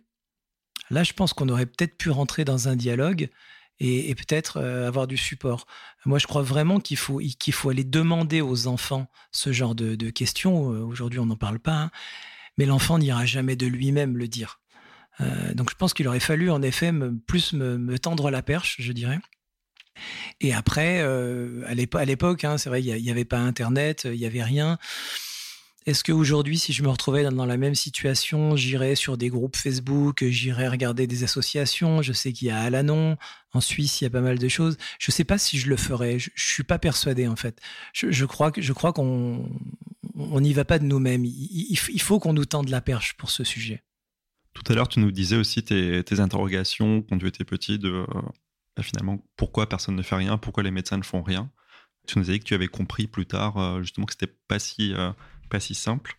[0.90, 3.30] là, je pense qu'on aurait peut-être pu rentrer dans un dialogue
[3.80, 5.68] et, peut-être euh, avoir du support.
[6.06, 10.72] Moi, je crois vraiment qu'il faut, faut aller demander aux enfants ce genre de, questions.
[10.72, 11.92] Euh, aujourd'hui, on n'en parle pas, hein,
[12.58, 14.62] mais l'enfant n'ira jamais de lui-même le dire.
[15.54, 18.92] Donc, je pense qu'il aurait fallu, en effet, me, plus me, tendre la perche, je
[18.92, 19.20] dirais.
[20.42, 24.26] Et après, euh, à l'époque, hein, c'est vrai, il n'y avait pas Internet, il n'y
[24.26, 24.78] avait rien.
[25.86, 30.24] Est-ce qu'aujourd'hui, si je me retrouvais dans la même situation, j'irais sur des groupes Facebook,
[30.28, 32.02] j'irais regarder des associations?
[32.02, 33.18] Je sais qu'il y a Alanon,
[33.54, 34.78] en Suisse, il y a pas mal de choses.
[35.00, 36.18] Je ne sais pas si je le ferais.
[36.18, 37.62] Je, ne suis pas persuadé en fait.
[37.94, 39.48] Je, crois que je crois qu'on
[40.16, 41.24] on n'y va pas de nous-mêmes.
[41.24, 43.84] Il, faut qu'on nous tende la perche pour ce sujet.
[44.56, 48.06] Tout à l'heure, tu nous disais aussi tes, interrogations quand tu étais petit de euh,
[48.84, 51.52] finalement pourquoi personne ne fait rien, pourquoi les médecins ne font rien?
[52.08, 54.60] Tu nous as dit que tu avais compris plus tard euh, justement que c'était pas
[54.60, 55.12] si euh,
[55.50, 56.16] pas si simple.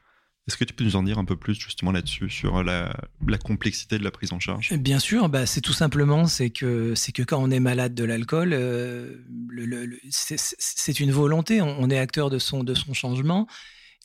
[0.49, 2.95] Est-ce que tu peux nous en dire un peu plus justement là-dessus, sur la,
[3.45, 4.73] complexité de la prise en charge?
[4.75, 8.05] Bien sûr, bah, c'est tout simplement c'est que, c'est que quand on est malade de
[8.05, 9.17] l'alcool, euh,
[10.11, 13.49] c'est, une volonté, on, est acteur de son, de son changement,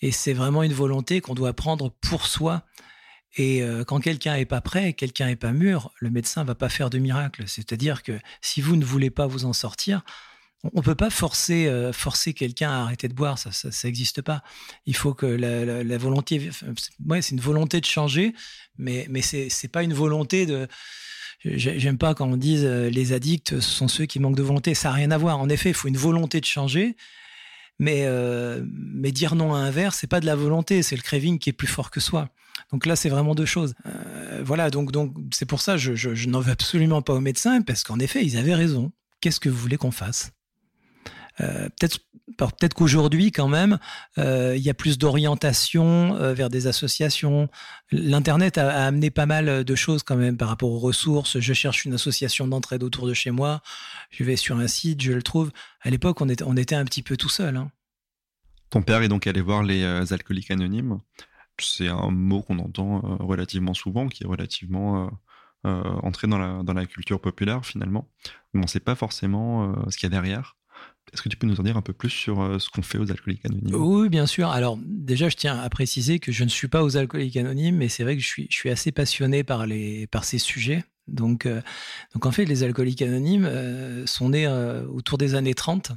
[0.01, 2.63] et c'est vraiment une volonté qu'on doit prendre pour soi.
[3.37, 6.69] Et euh, quand quelqu'un n'est pas prêt, quelqu'un n'est pas mûr, le médecin va pas
[6.69, 7.43] faire de miracle.
[7.47, 10.03] C'est-à-dire que si vous ne voulez pas vous en sortir,
[10.73, 14.43] on peut pas forcer euh, forcer quelqu'un à arrêter de boire, ça ça n'existe pas.
[14.85, 16.51] Il faut que la, volonté,
[17.05, 18.33] ouais, c'est une volonté de changer,
[18.77, 20.67] mais mais c'est c'est pas une volonté de.
[21.43, 24.75] J'aime pas quand on dit euh, les addicts sont ceux qui manquent de volonté.
[24.75, 25.39] Ça n'a rien à voir.
[25.39, 26.95] En effet, il faut une volonté de changer,
[27.79, 31.01] mais euh, mais dire non à un verre, c'est pas de la volonté, c'est le
[31.01, 32.29] craving qui est plus fort que soi.
[32.71, 33.73] Donc là, c'est vraiment deux choses.
[34.43, 34.91] voilà, donc
[35.33, 38.37] c'est pour ça je, je, n'en veux absolument pas aux médecins parce qu'en effet, ils
[38.37, 38.91] avaient raison.
[39.19, 40.31] Qu'est-ce que vous voulez qu'on fasse?
[41.39, 43.79] Euh, peut-être qu'aujourd'hui quand même
[44.17, 47.49] euh, il y a plus d'orientation euh, vers des associations.
[47.91, 51.39] L'internet a, amené pas mal de choses quand même par rapport aux ressources.
[51.39, 53.61] Je cherche une association d'entraide autour de chez moi.
[54.09, 55.51] Je vais sur un site, je le trouve.
[55.81, 57.55] À l'époque, on était on était un petit peu tout seul.
[57.55, 57.71] Hein.
[58.69, 60.99] Ton père est donc allé voir les alcooliques anonymes.
[61.59, 65.11] C'est un mot qu'on entend relativement souvent, qui est relativement
[65.63, 68.09] entré dans la, dans la culture populaire finalement.
[68.53, 70.55] Mais on ne sait pas forcément ce qu'il y a derrière.
[71.13, 72.97] Est-ce que tu peux nous en dire un peu plus sur euh, ce qu'on fait
[72.97, 73.75] aux alcooliques anonymes?
[73.75, 74.49] Oui, bien sûr.
[74.49, 77.89] Alors déjà, je tiens à préciser que je ne suis pas aux alcooliques anonymes, mais
[77.89, 80.85] c'est vrai que je suis, je suis assez passionné par, les, par ces sujets.
[81.07, 81.61] Donc, euh,
[82.13, 85.91] donc en fait, les alcooliques anonymes euh, sont nés autour des années 30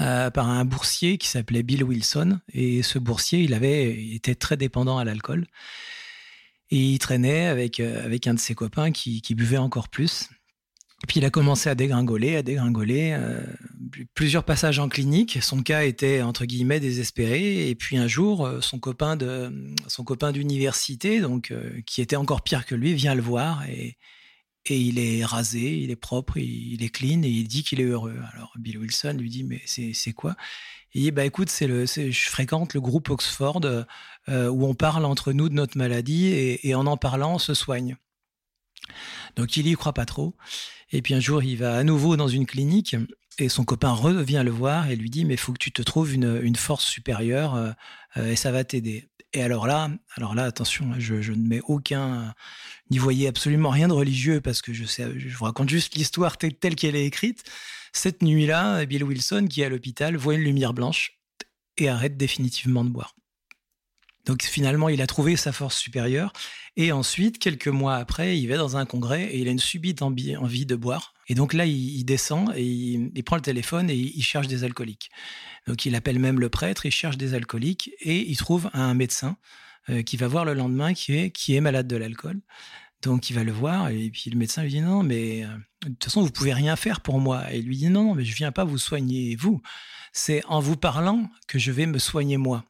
[0.00, 2.40] par un boursier qui s'appelait Bill Wilson.
[2.52, 5.46] Et ce boursier, il avait était très dépendant à l'alcool.
[6.70, 10.30] Et il traînait avec, avec un de ses copains qui, buvait encore plus.
[11.08, 13.16] Puis il a commencé à dégringoler, à dégringoler.
[13.18, 13.40] Euh,
[14.14, 15.38] plusieurs passages en clinique.
[15.40, 17.68] Son cas était entre guillemets désespéré.
[17.70, 19.50] Et puis un jour, euh, son copain de
[19.86, 23.96] son copain d'université, donc euh, qui était encore pire que lui, vient le voir et
[24.66, 27.84] et il est rasé, il est propre, il, est clean et il dit qu'il est
[27.84, 28.18] heureux.
[28.34, 30.36] Alors Bill Wilson lui dit mais c'est quoi?
[30.92, 33.60] Il dit bah écoute c'est le je fréquente le groupe Oxford
[34.28, 37.96] où on parle entre nous de notre maladie et, en en parlant on se soigne.
[39.36, 40.36] Donc il y croit pas trop.
[40.92, 42.96] Et puis un jour, il va à nouveau dans une clinique
[43.38, 46.12] et son copain revient le voir et lui dit mais faut que tu te trouves
[46.14, 47.70] une, force supérieure euh,
[48.16, 49.08] euh, et ça va t'aider.
[49.32, 52.34] Et alors là, alors là, attention, je, ne mets aucun,
[52.90, 56.36] n'y voyez absolument rien de religieux parce que je sais, je vous raconte juste l'histoire
[56.36, 57.44] telle qu'elle est écrite.
[57.92, 61.20] Cette nuit-là, Bill Wilson, qui est à l'hôpital, voit une lumière blanche
[61.76, 63.14] et arrête définitivement de boire.
[64.26, 66.32] Donc finalement, il a trouvé sa force supérieure.
[66.76, 70.02] Et ensuite, quelques mois après, il va dans un congrès et il a une subite
[70.02, 71.14] envie de boire.
[71.28, 75.10] Et donc là, il, descend et il, prend le téléphone et il, cherche des alcooliques.
[75.66, 79.36] Donc il appelle même le prêtre, il cherche des alcooliques et il trouve un médecin
[79.88, 82.40] euh, qui va voir le lendemain qui est, qui est malade de l'alcool.
[83.02, 85.48] Donc il va le voir et puis le médecin lui dit non mais euh,
[85.84, 88.24] de toute façon vous pouvez rien faire pour moi et il lui dit non mais
[88.24, 89.62] je viens pas vous soigner vous
[90.12, 92.64] c'est en vous parlant que je vais me soigner moi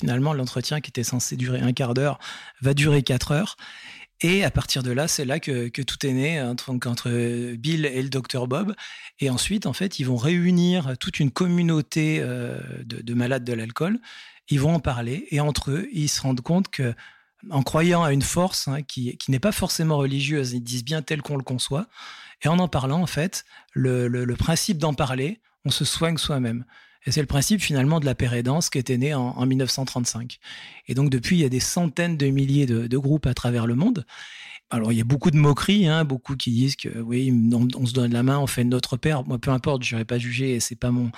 [0.00, 2.18] Finalement, l'entretien qui était censé durer un quart d'heure
[2.60, 3.56] va durer quatre heures.
[4.20, 8.02] Et à partir de là, c'est là que, tout est né entre, entre, Bill et
[8.02, 8.74] le docteur Bob.
[9.18, 13.98] Et ensuite, en fait, ils vont réunir toute une communauté euh, de, malades de l'alcool.
[14.48, 16.94] Ils vont en parler et entre eux, ils se rendent compte que,
[17.50, 21.20] en croyant à une force hein, qui, n'est pas forcément religieuse, ils disent bien tel
[21.20, 21.88] qu'on le conçoit.
[22.42, 26.64] Et en en parlant, en fait, le principe d'en parler, on se soigne soi-même.
[27.06, 30.38] Et c'est le principe finalement de la pérédance qui était né en, 1935.
[30.86, 33.74] Et donc depuis, il y a des centaines de milliers de, groupes à travers le
[33.74, 34.06] monde.
[34.70, 37.92] Alors il y a beaucoup de moqueries, hein, beaucoup qui disent que oui, on, se
[37.92, 39.24] donne la main, on fait notre père.
[39.24, 41.10] Moi, peu importe, je n'aurais pas jugé, c'est pas mon.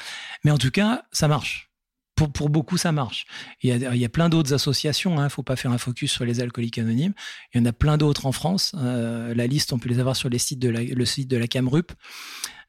[0.42, 1.70] Mais en tout cas, ça marche.
[2.16, 3.26] Pour, pour, beaucoup, ça marche.
[3.60, 5.16] Il y a, il y a plein d'autres associations.
[5.16, 5.24] Il hein.
[5.24, 7.12] ne faut pas faire un focus sur les alcooliques anonymes.
[7.52, 8.72] Il y en a plein d'autres en France.
[8.78, 11.36] Euh, la liste, on peut les avoir sur les sites de la, le site de
[11.36, 11.92] la Camrup.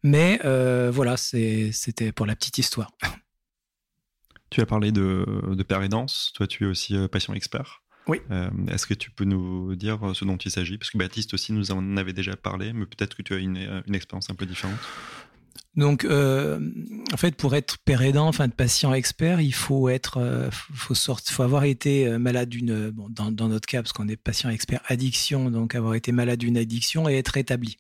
[0.06, 2.92] Mais euh, voilà, c'était pour la petite histoire.
[4.52, 6.32] Tu as parlé de, de père et danse.
[6.36, 7.82] Toi, tu es aussi euh, patient expert.
[8.08, 8.20] Oui.
[8.30, 10.78] Euh, est-ce que tu peux nous dire ce dont il s'agit?
[10.78, 13.58] Parce que Baptiste aussi nous en avait déjà parlé, mais peut-être que tu as une,
[13.86, 14.78] une expérience un peu différente.
[15.76, 16.60] Donc, euh,
[17.12, 20.94] en fait, pour être père aidant, enfin de patient expert, il faut être, euh, faut,
[20.94, 24.82] faut avoir été malade d'une, bon, dans, dans, notre cas, parce qu'on est patient expert
[24.86, 27.78] addiction, donc avoir été malade d'une addiction et être établi.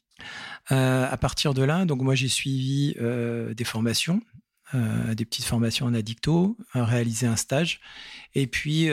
[0.71, 4.21] Euh, à partir de là, donc moi j'ai suivi euh, des formations,
[4.73, 7.81] euh, des petites formations en addicto, réaliser un stage,
[8.33, 8.89] et puis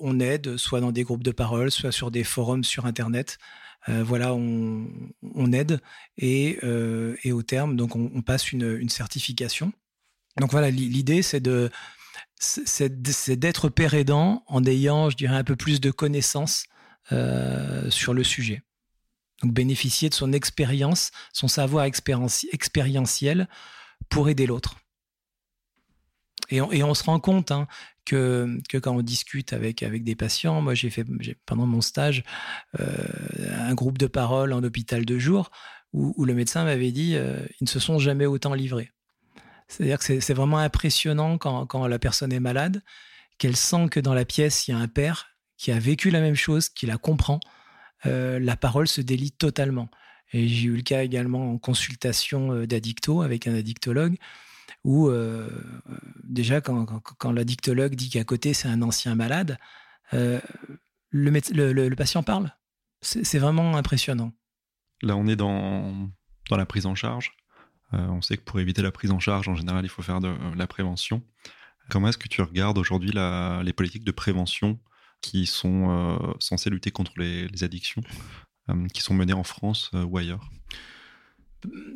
[0.00, 3.38] on aide soit dans des groupes de parole, soit sur des forums sur internet
[3.88, 5.80] voilà, on, aide
[6.18, 6.58] et,
[7.22, 9.72] et, au terme, donc on, passe une, certification.
[10.40, 11.70] Donc voilà, l'idée c'est de
[12.40, 16.64] c'est d'être père aidant en ayant, je dirais, un peu plus de connaissances
[17.88, 18.64] sur le sujet.
[19.42, 23.48] Donc bénéficier de son expérience, son savoir expérientiel
[24.08, 24.76] pour aider l'autre.
[26.48, 27.66] Et on, se rend compte hein,
[28.04, 31.04] que, quand on discute avec, des patients, moi j'ai fait
[31.44, 32.22] pendant mon stage
[32.78, 32.86] euh,
[33.58, 35.50] un groupe de parole en hôpital de jour
[35.92, 38.92] où, le médecin m'avait dit euh, ils ne se sont jamais autant livrés.
[39.68, 42.82] C'est-à-dire que c'est vraiment impressionnant quand, la personne est malade,
[43.38, 45.26] qu'elle sent que dans la pièce il y a un père
[45.56, 47.40] qui a vécu la même chose, qui la comprend.
[48.06, 49.88] Euh, la parole se délie totalement.
[50.32, 54.16] Et j'ai eu le cas également en consultation euh, d'addicto avec un addictologue
[54.84, 55.48] où euh,
[56.24, 59.58] déjà quand, l'addictologue dit qu'à côté c'est un ancien malade,
[60.12, 62.52] le, patient parle.
[63.02, 64.32] C'est vraiment impressionnant.
[65.02, 66.08] Là, on est dans,
[66.50, 67.32] la prise en charge.
[67.92, 70.32] On sait que pour éviter la prise en charge, en général, il faut faire de
[70.56, 71.22] la prévention.
[71.88, 74.78] Comment est-ce que tu regardes aujourd'hui les politiques de prévention
[75.26, 78.02] qui sont censées lutter contre les, addictions,
[78.92, 80.48] qui sont menées en France ou ailleurs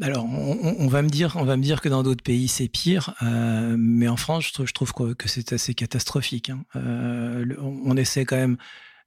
[0.00, 3.14] alors, on, va me dire, on va me dire que dans d'autres pays c'est pire,
[3.22, 6.50] euh, mais en France, je trouve, que, c'est assez catastrophique.
[6.50, 6.64] Hein.
[6.76, 8.56] Euh, on, essaie quand même,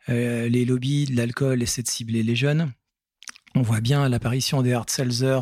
[0.09, 2.71] euh, les lobbies de l'alcool essaient de cibler les jeunes.
[3.55, 5.39] On voit bien l'apparition des hard seltzer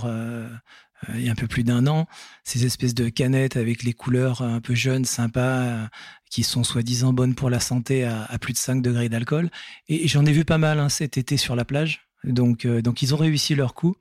[1.09, 2.07] il y a un peu plus d'un an,
[2.43, 5.89] ces espèces de canettes avec les couleurs un peu jeunes, sympas,
[6.29, 9.49] qui sont soi-disant bonnes pour la santé à, plus de 5 degrés d'alcool.
[9.87, 12.07] Et, j'en ai vu pas mal hein, cet été sur la plage.
[12.23, 13.95] Donc, donc ils ont réussi leur coup.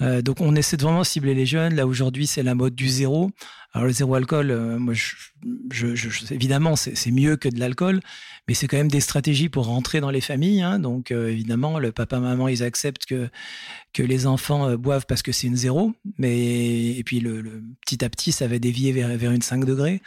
[0.00, 1.74] Euh, donc on essaie de vraiment cibler les jeunes.
[1.74, 3.30] Là aujourd'hui c'est la mode du zéro.
[3.72, 8.00] Alors le zéro alcool, euh, moi je, je, évidemment c'est mieux que de l'alcool,
[8.46, 10.62] mais c'est quand même des stratégies pour rentrer dans les familles.
[10.62, 10.78] Hein.
[10.78, 13.28] Donc euh, évidemment le papa maman ils acceptent que
[13.92, 18.08] que les enfants boivent parce que c'est une zéro, mais et puis le, petit à
[18.08, 20.00] petit ça va dévier vers vers une 5 degrés.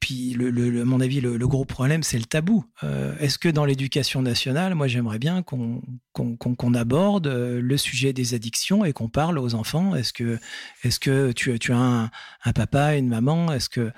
[0.00, 2.64] Puis, à mon avis, le, gros problème, c'est le tabou.
[2.82, 5.82] Euh, est-ce que dans l'éducation nationale, moi, j'aimerais bien qu'on
[6.14, 9.94] qu'on aborde euh, le sujet des addictions et qu'on parle aux enfants?
[9.94, 10.38] Est-ce que,
[10.84, 12.10] est que tu, tu as un,
[12.44, 13.52] un, papa, une maman?
[13.52, 13.92] Est-ce que.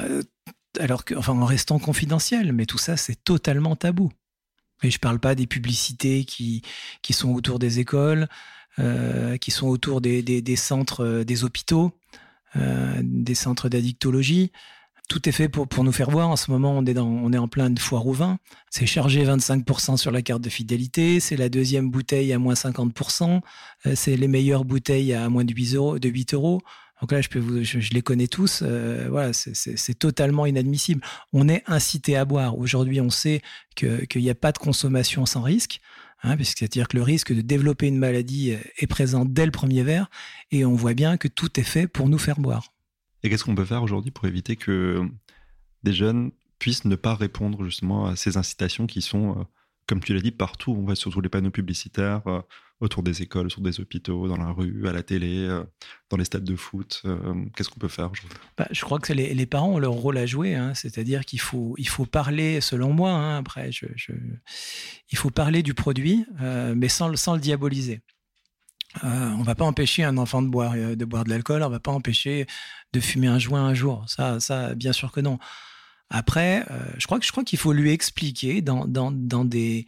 [0.00, 0.22] Euh,
[0.80, 4.10] alors que, en restant confidentiel, mais tout ça, c'est totalement tabou.
[4.82, 6.62] Et je parle pas des publicités qui,
[7.00, 8.26] qui sont autour des écoles,
[9.40, 11.96] qui sont autour des, des, centres, des hôpitaux,
[12.56, 14.50] des centres d'addictologie
[15.08, 16.28] tout est fait pour, pour nous faire voir.
[16.28, 18.38] En ce moment, on est, dans, on est en plein foire au vin.
[18.70, 21.20] C'est chargé 25% sur la carte de fidélité.
[21.20, 23.40] C'est la deuxième bouteille à moins 50%.
[23.86, 25.98] Euh, c'est les meilleures bouteilles à moins de 8 euros.
[25.98, 26.62] De 8 euros.
[27.00, 28.60] Donc là, je, peux vous, je, les connais tous.
[28.62, 31.02] Euh, voilà, c'est totalement inadmissible.
[31.32, 32.56] On est incité à boire.
[32.56, 33.42] Aujourd'hui, on sait
[33.74, 35.80] qu'il n'y a pas de consommation sans risque.
[36.22, 40.08] Hein, c'est-à-dire que le risque de développer une maladie est présent dès le premier verre,
[40.50, 42.73] et on voit bien que tout est fait pour nous faire boire.
[43.24, 45.02] Et qu'est-ce qu'on peut faire aujourd'hui pour éviter que
[45.82, 49.44] des jeunes puissent ne pas répondre justement à ces incitations qui sont, euh,
[49.86, 50.72] comme tu l'as dit, partout.
[50.72, 52.42] On voit surtout les panneaux publicitaires euh,
[52.80, 55.64] autour des écoles, autour des hôpitaux, dans la rue, à la télé, euh,
[56.10, 57.02] dans les stades de foot.
[57.56, 58.12] Qu'est-ce qu'on peut faire
[58.58, 60.54] bah, Je crois que les, parents ont leur rôle à jouer.
[60.54, 60.74] Hein.
[60.74, 63.70] C'est-à-dire qu'il faut, il faut parler, selon moi, hein, après,
[65.10, 68.02] il faut parler du produit, mais sans le diaboliser.
[69.02, 71.68] Euh, on va pas empêcher un enfant de boire, euh, de boire de l'alcool, on
[71.68, 72.46] va pas empêcher
[72.92, 74.04] de fumer un joint un jour.
[74.08, 75.38] Ça, ça, bien sûr que non.
[76.10, 79.86] Après, euh, je crois que je crois qu'il faut lui expliquer dans, dans, dans, des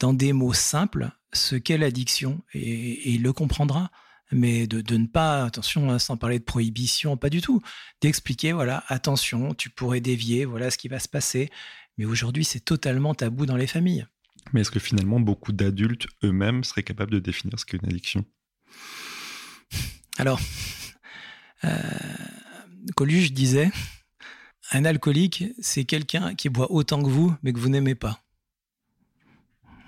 [0.00, 3.90] dans des mots simples ce qu'est l'addiction et, il le comprendra.
[4.30, 7.62] Mais de, de ne pas, attention, hein, sans parler de prohibition, pas du tout,
[8.02, 11.48] d'expliquer, voilà, attention, tu pourrais dévier, voilà ce qui va se passer.
[11.96, 14.06] Mais aujourd'hui, c'est totalement tabou dans les familles.
[14.52, 18.26] Mais est-ce que finalement beaucoup d'adultes eux-mêmes seraient capables de définir ce qu'est une addiction?
[20.18, 20.40] Alors,
[21.64, 21.70] euh,
[22.96, 23.70] Coluche disait,
[24.72, 28.20] un alcoolique, c'est quelqu'un qui boit autant que vous, mais que vous n'aimez pas.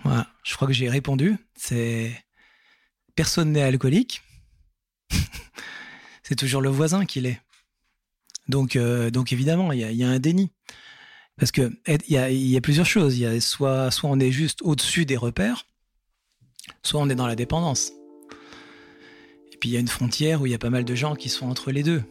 [0.05, 1.37] Voilà, je crois que j'ai répondu.
[1.57, 2.17] C'est
[3.17, 4.23] personne n'est alcoolique.
[6.23, 7.41] c'est toujours le voisin qui l'est.
[8.49, 10.51] Donc, euh, évidemment, il y, a, un déni.
[11.37, 13.21] Parce que il y a, plusieurs choses.
[13.41, 15.67] Soit on est juste au-dessus des repères,
[16.83, 17.93] soit on est dans la dépendance
[19.61, 21.29] puis il y a une frontière où il y a pas mal de gens qui
[21.29, 22.03] sont entre les deux.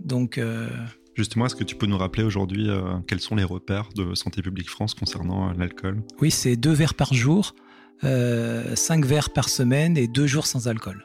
[0.00, 0.38] Donc.
[0.38, 0.68] Euh,
[1.14, 2.68] Justement, est-ce que tu peux nous rappeler aujourd'hui
[3.06, 6.02] quels sont les repères de Santé publique France concernant l'alcool?
[6.20, 7.54] Oui, c'est deux verres par jour,
[8.02, 11.04] cinq verres par semaine et deux jours sans alcool.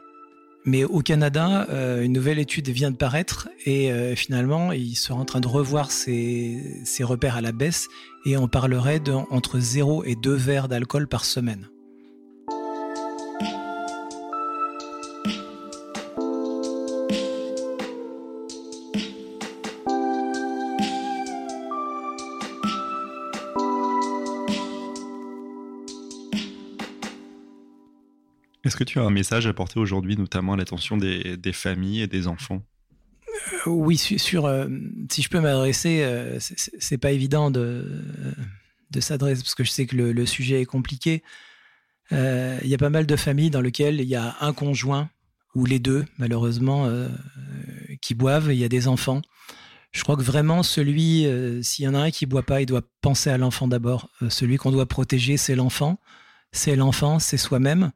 [0.66, 5.14] Mais au Canada, euh, une nouvelle étude vient de paraître et euh, finalement, ils sont
[5.14, 7.88] en train de revoir ces, repères à la baisse
[8.26, 11.70] et on parlerait d'entre 0 et 2 verres d'alcool par semaine.
[28.76, 32.08] Est-ce que tu as un message à porter aujourd'hui, notamment à l'attention des, familles et
[32.08, 32.62] des enfants?
[33.66, 34.68] Euh, Oui, sur, euh,
[35.10, 38.04] si je peux m'adresser, euh, c'est pas évident de,
[38.92, 41.24] de s'adresser parce que je sais que le, sujet est compliqué.
[42.12, 45.10] Il y a pas mal de familles dans lesquelles il y a un conjoint
[45.54, 46.92] ou les deux, malheureusement,
[48.02, 48.52] qui boivent.
[48.52, 49.22] Il y a des enfants.
[49.94, 51.26] Je crois que vraiment, celui,
[51.62, 54.10] s'il y en a un qui boit pas, il doit penser à l'enfant d'abord.
[54.28, 55.98] celui qu'on doit protéger, c'est l'enfant.
[56.52, 57.94] C'est l'enfant, c'est soi-même.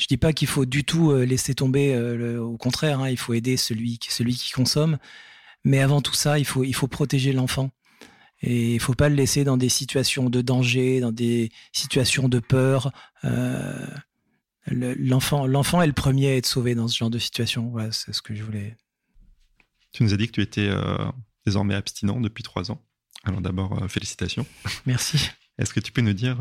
[0.00, 3.18] Je dis pas qu'il faut du tout euh, laisser tomber, euh, au contraire, hein, il
[3.18, 4.96] faut aider celui, celui qui consomme.
[5.62, 7.70] Mais avant tout ça, il faut, il faut protéger l'enfant.
[8.40, 12.38] Et il faut pas le laisser dans des situations de danger, dans des situations de
[12.38, 12.92] peur.
[13.24, 13.86] Euh,
[14.66, 17.68] l'enfant, l'enfant est le premier à être sauvé dans ce genre de situation.
[17.68, 18.78] Voilà, c'est ce que je voulais.
[19.92, 20.70] Tu nous as dit que tu étais
[21.44, 22.80] désormais abstinent depuis trois ans.
[23.24, 24.46] Alors d'abord, félicitations.
[24.86, 25.28] Merci.
[25.58, 26.38] Est-ce que tu peux nous dire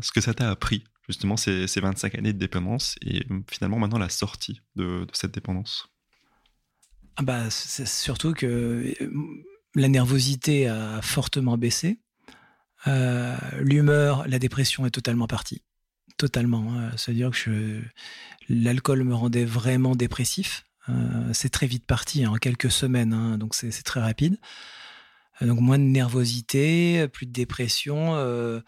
[0.00, 0.84] ce que ça t'a appris?
[1.08, 5.88] Justement ces, 25 années de dépendance et hum, finalement maintenant la sortie de, cette dépendance
[7.16, 9.42] ah bah, C'est surtout que hum,
[9.74, 11.98] la nervosité a fortement baissé.
[12.86, 15.62] Euh, l'humeur, la dépression est totalement partie.
[16.16, 16.74] Totalement.
[16.74, 16.90] Hein.
[16.96, 17.82] C'est-à-dire que
[18.48, 20.64] l'alcool me rendait vraiment dépressif.
[20.88, 24.38] Euh, c'est très vite parti, hein, en quelques semaines, hein, donc c'est très rapide.
[25.40, 28.62] Euh, donc moins de nervosité, plus de dépression, hum,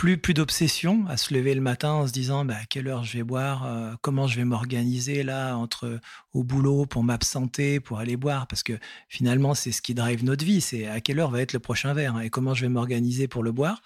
[0.00, 3.04] plus, plus d'obsession à se lever le matin en se disant bah, à quelle heure
[3.04, 6.00] je vais boire, euh, comment je vais m'organiser là entre
[6.32, 8.72] au boulot pour m'absenter, pour aller boire, parce que
[9.10, 11.92] finalement c'est ce qui drive notre vie, c'est à quelle heure va être le prochain
[11.92, 13.82] verre hein, et comment je vais m'organiser pour le boire?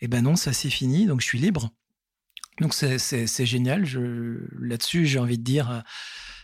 [0.00, 1.70] Et eh ben non, ça c'est fini, donc je suis libre.
[2.60, 3.86] Donc c'est génial.
[4.60, 5.80] Là-dessus, j'ai envie de dire, euh,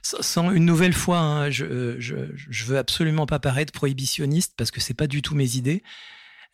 [0.02, 4.80] sans une nouvelle fois, hein, je, je, je veux absolument pas paraître prohibitionniste parce que
[4.80, 5.82] c'est pas du tout mes idées.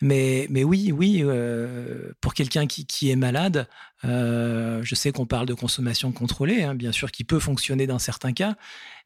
[0.03, 3.69] Mais, oui, oui, euh, pour quelqu'un qui, est malade,
[4.05, 8.01] euh, je sais qu'on parle de consommation contrôlée, hein, bien sûr, qui peut fonctionner dans
[8.01, 8.57] certains cas,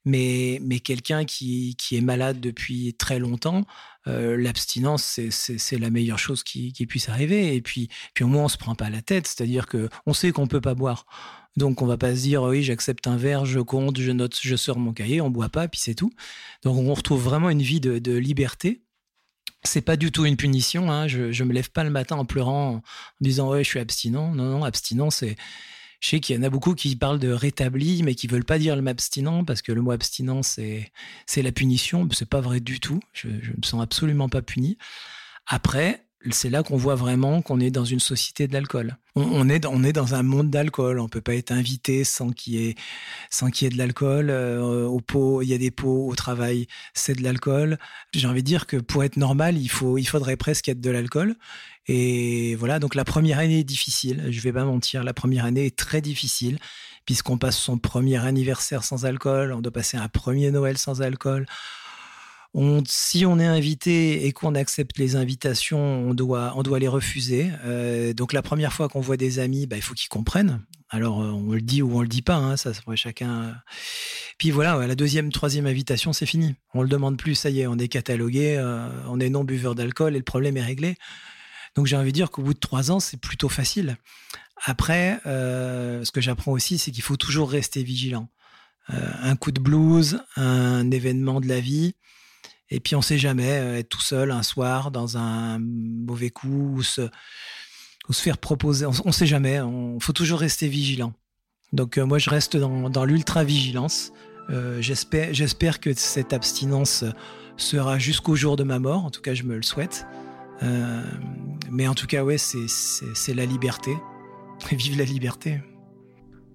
[0.05, 3.67] mais, quelqu'un qui, est malade depuis très longtemps,
[4.07, 7.55] euh, l'abstinence, c'est la meilleure chose qui, puisse arriver.
[7.55, 7.89] Et puis,
[8.21, 10.75] au moins, on se prend pas la tête, c'est-à-dire que on sait qu'on peut pas
[10.75, 11.07] boire.
[11.57, 14.57] Donc, on va pas se dire, oui, j'accepte un verre, je compte, je note, je
[14.57, 16.13] sors mon cahier, on boit pas, puis c'est tout.
[16.63, 18.83] Donc, on retrouve vraiment une vie de liberté
[19.65, 20.91] c'est pas du tout une punition.
[20.91, 21.09] Hein.
[21.09, 22.83] Je, me lève pas le matin en pleurant, en
[23.21, 24.35] disant ouais, je suis abstinent.
[24.35, 25.37] Non, non, abstinent, c'est.
[26.01, 28.61] Je sais qu'il y en a beaucoup qui parlent de rétabli, mais qui veulent pas
[28.61, 30.93] dire le mot abstinent parce que le mot abstinent c'est
[31.27, 32.09] c'est la punition.
[32.13, 33.01] C'est pas vrai du tout.
[33.13, 34.79] Je, je me sens absolument pas puni.
[35.49, 38.97] Après, c'est là qu'on voit vraiment qu'on est dans une société de l'alcool.
[39.15, 41.01] On, est, on est dans un monde d'alcool.
[41.01, 42.75] On peut pas être invité sans qu'il y ait,
[43.31, 44.31] sans de l'alcool.
[44.31, 47.79] Euh, au pot, il y a des pots au travail, c'est de l'alcool.
[48.15, 50.91] J'ai envie de dire que pour être normal, il faut, il faudrait presque être de
[50.91, 51.35] l'alcool.
[51.87, 52.79] Et voilà.
[52.79, 54.27] Donc la première année est difficile.
[54.31, 55.05] Je vais pas mentir.
[55.05, 56.59] La première année est très difficile
[57.07, 59.53] puisqu'on passe son premier anniversaire sans alcool.
[59.53, 61.47] On doit passer un premier Noël sans alcool
[62.87, 67.51] si on est invité et qu'on accepte les invitations, on doit, on doit les refuser.
[67.65, 70.65] Euh, donc la première fois qu'on voit des amis, bah, il faut qu'ils comprennent.
[70.91, 73.55] Alors euh, on le dit ou on le dit pas, hein, ça c'est chacun.
[74.39, 76.55] Puis voilà, la deuxième, troisième invitation, c'est fini.
[76.73, 79.75] On le demande plus, ça y est, on est catalogué, euh, on est non buveur
[79.75, 80.97] d'alcool et le problème est réglé.
[81.77, 83.99] Donc j'ai envie de dire qu'au bout de trois ans, c'est plutôt facile.
[84.65, 88.29] Après, ce que j'apprends aussi, c'est qu'il faut toujours rester vigilant.
[88.89, 91.95] un coup de blues, un événement de la vie,
[92.71, 96.75] et puis on sait jamais euh, être tout seul un soir dans un mauvais coup
[96.77, 97.09] ou se,
[98.11, 98.87] se faire proposer.
[98.87, 99.57] On, ne sait jamais.
[99.57, 101.13] Il faut toujours rester vigilant.
[101.73, 104.13] Donc euh, moi je reste dans, dans l'ultra vigilance.
[104.51, 107.05] Euh, j'espère, j'espère que cette abstinence
[107.57, 109.05] sera jusqu'au jour de ma mort.
[109.05, 110.07] En tout cas, je me le souhaite.
[111.71, 113.97] mais en tout cas, ouais, c'est, c'est, la liberté.
[114.73, 115.61] Vive la liberté.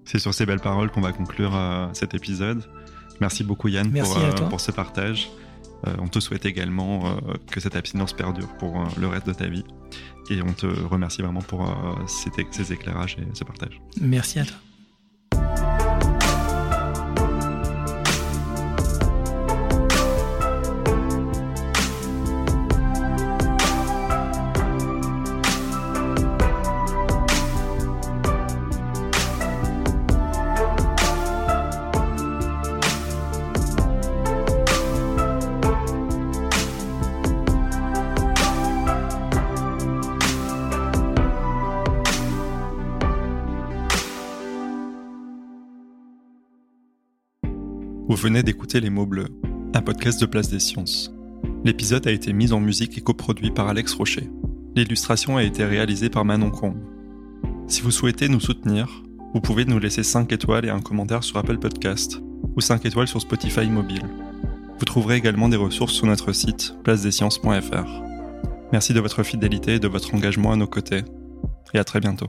[0.04, 1.58] C'est sur ces belles paroles qu'on va conclure
[1.92, 2.62] cet épisode.
[3.20, 5.30] Merci beaucoup Yann pour, pour ce partage.
[5.86, 9.32] Euh, on te souhaite également euh, que cette abstinence perdure pour euh, le reste de
[9.32, 9.64] ta vie.
[10.30, 11.68] Et on te remercie vraiment pour
[12.06, 13.78] ces, ces éclairages et ce partage.
[14.00, 14.56] Merci à toi.
[48.24, 49.28] Venez d'écouter Les mots bleus,
[49.74, 51.12] un podcast de Place des Sciences.
[51.62, 54.30] L'épisode a été mis en musique et coproduit par Alex Rocher.
[54.74, 56.78] L'illustration a été réalisée par Manon Combe.
[57.68, 59.02] Si vous souhaitez nous soutenir,
[59.34, 62.22] vous pouvez nous laisser 5 étoiles et un commentaire sur Apple Podcast
[62.56, 64.08] ou 5 étoiles sur Spotify mobile.
[64.78, 68.02] Vous trouverez également des ressources sur notre site placedesciences.fr.
[68.72, 71.02] Merci de votre fidélité et de votre engagement à nos côtés,
[71.74, 72.28] et à très bientôt.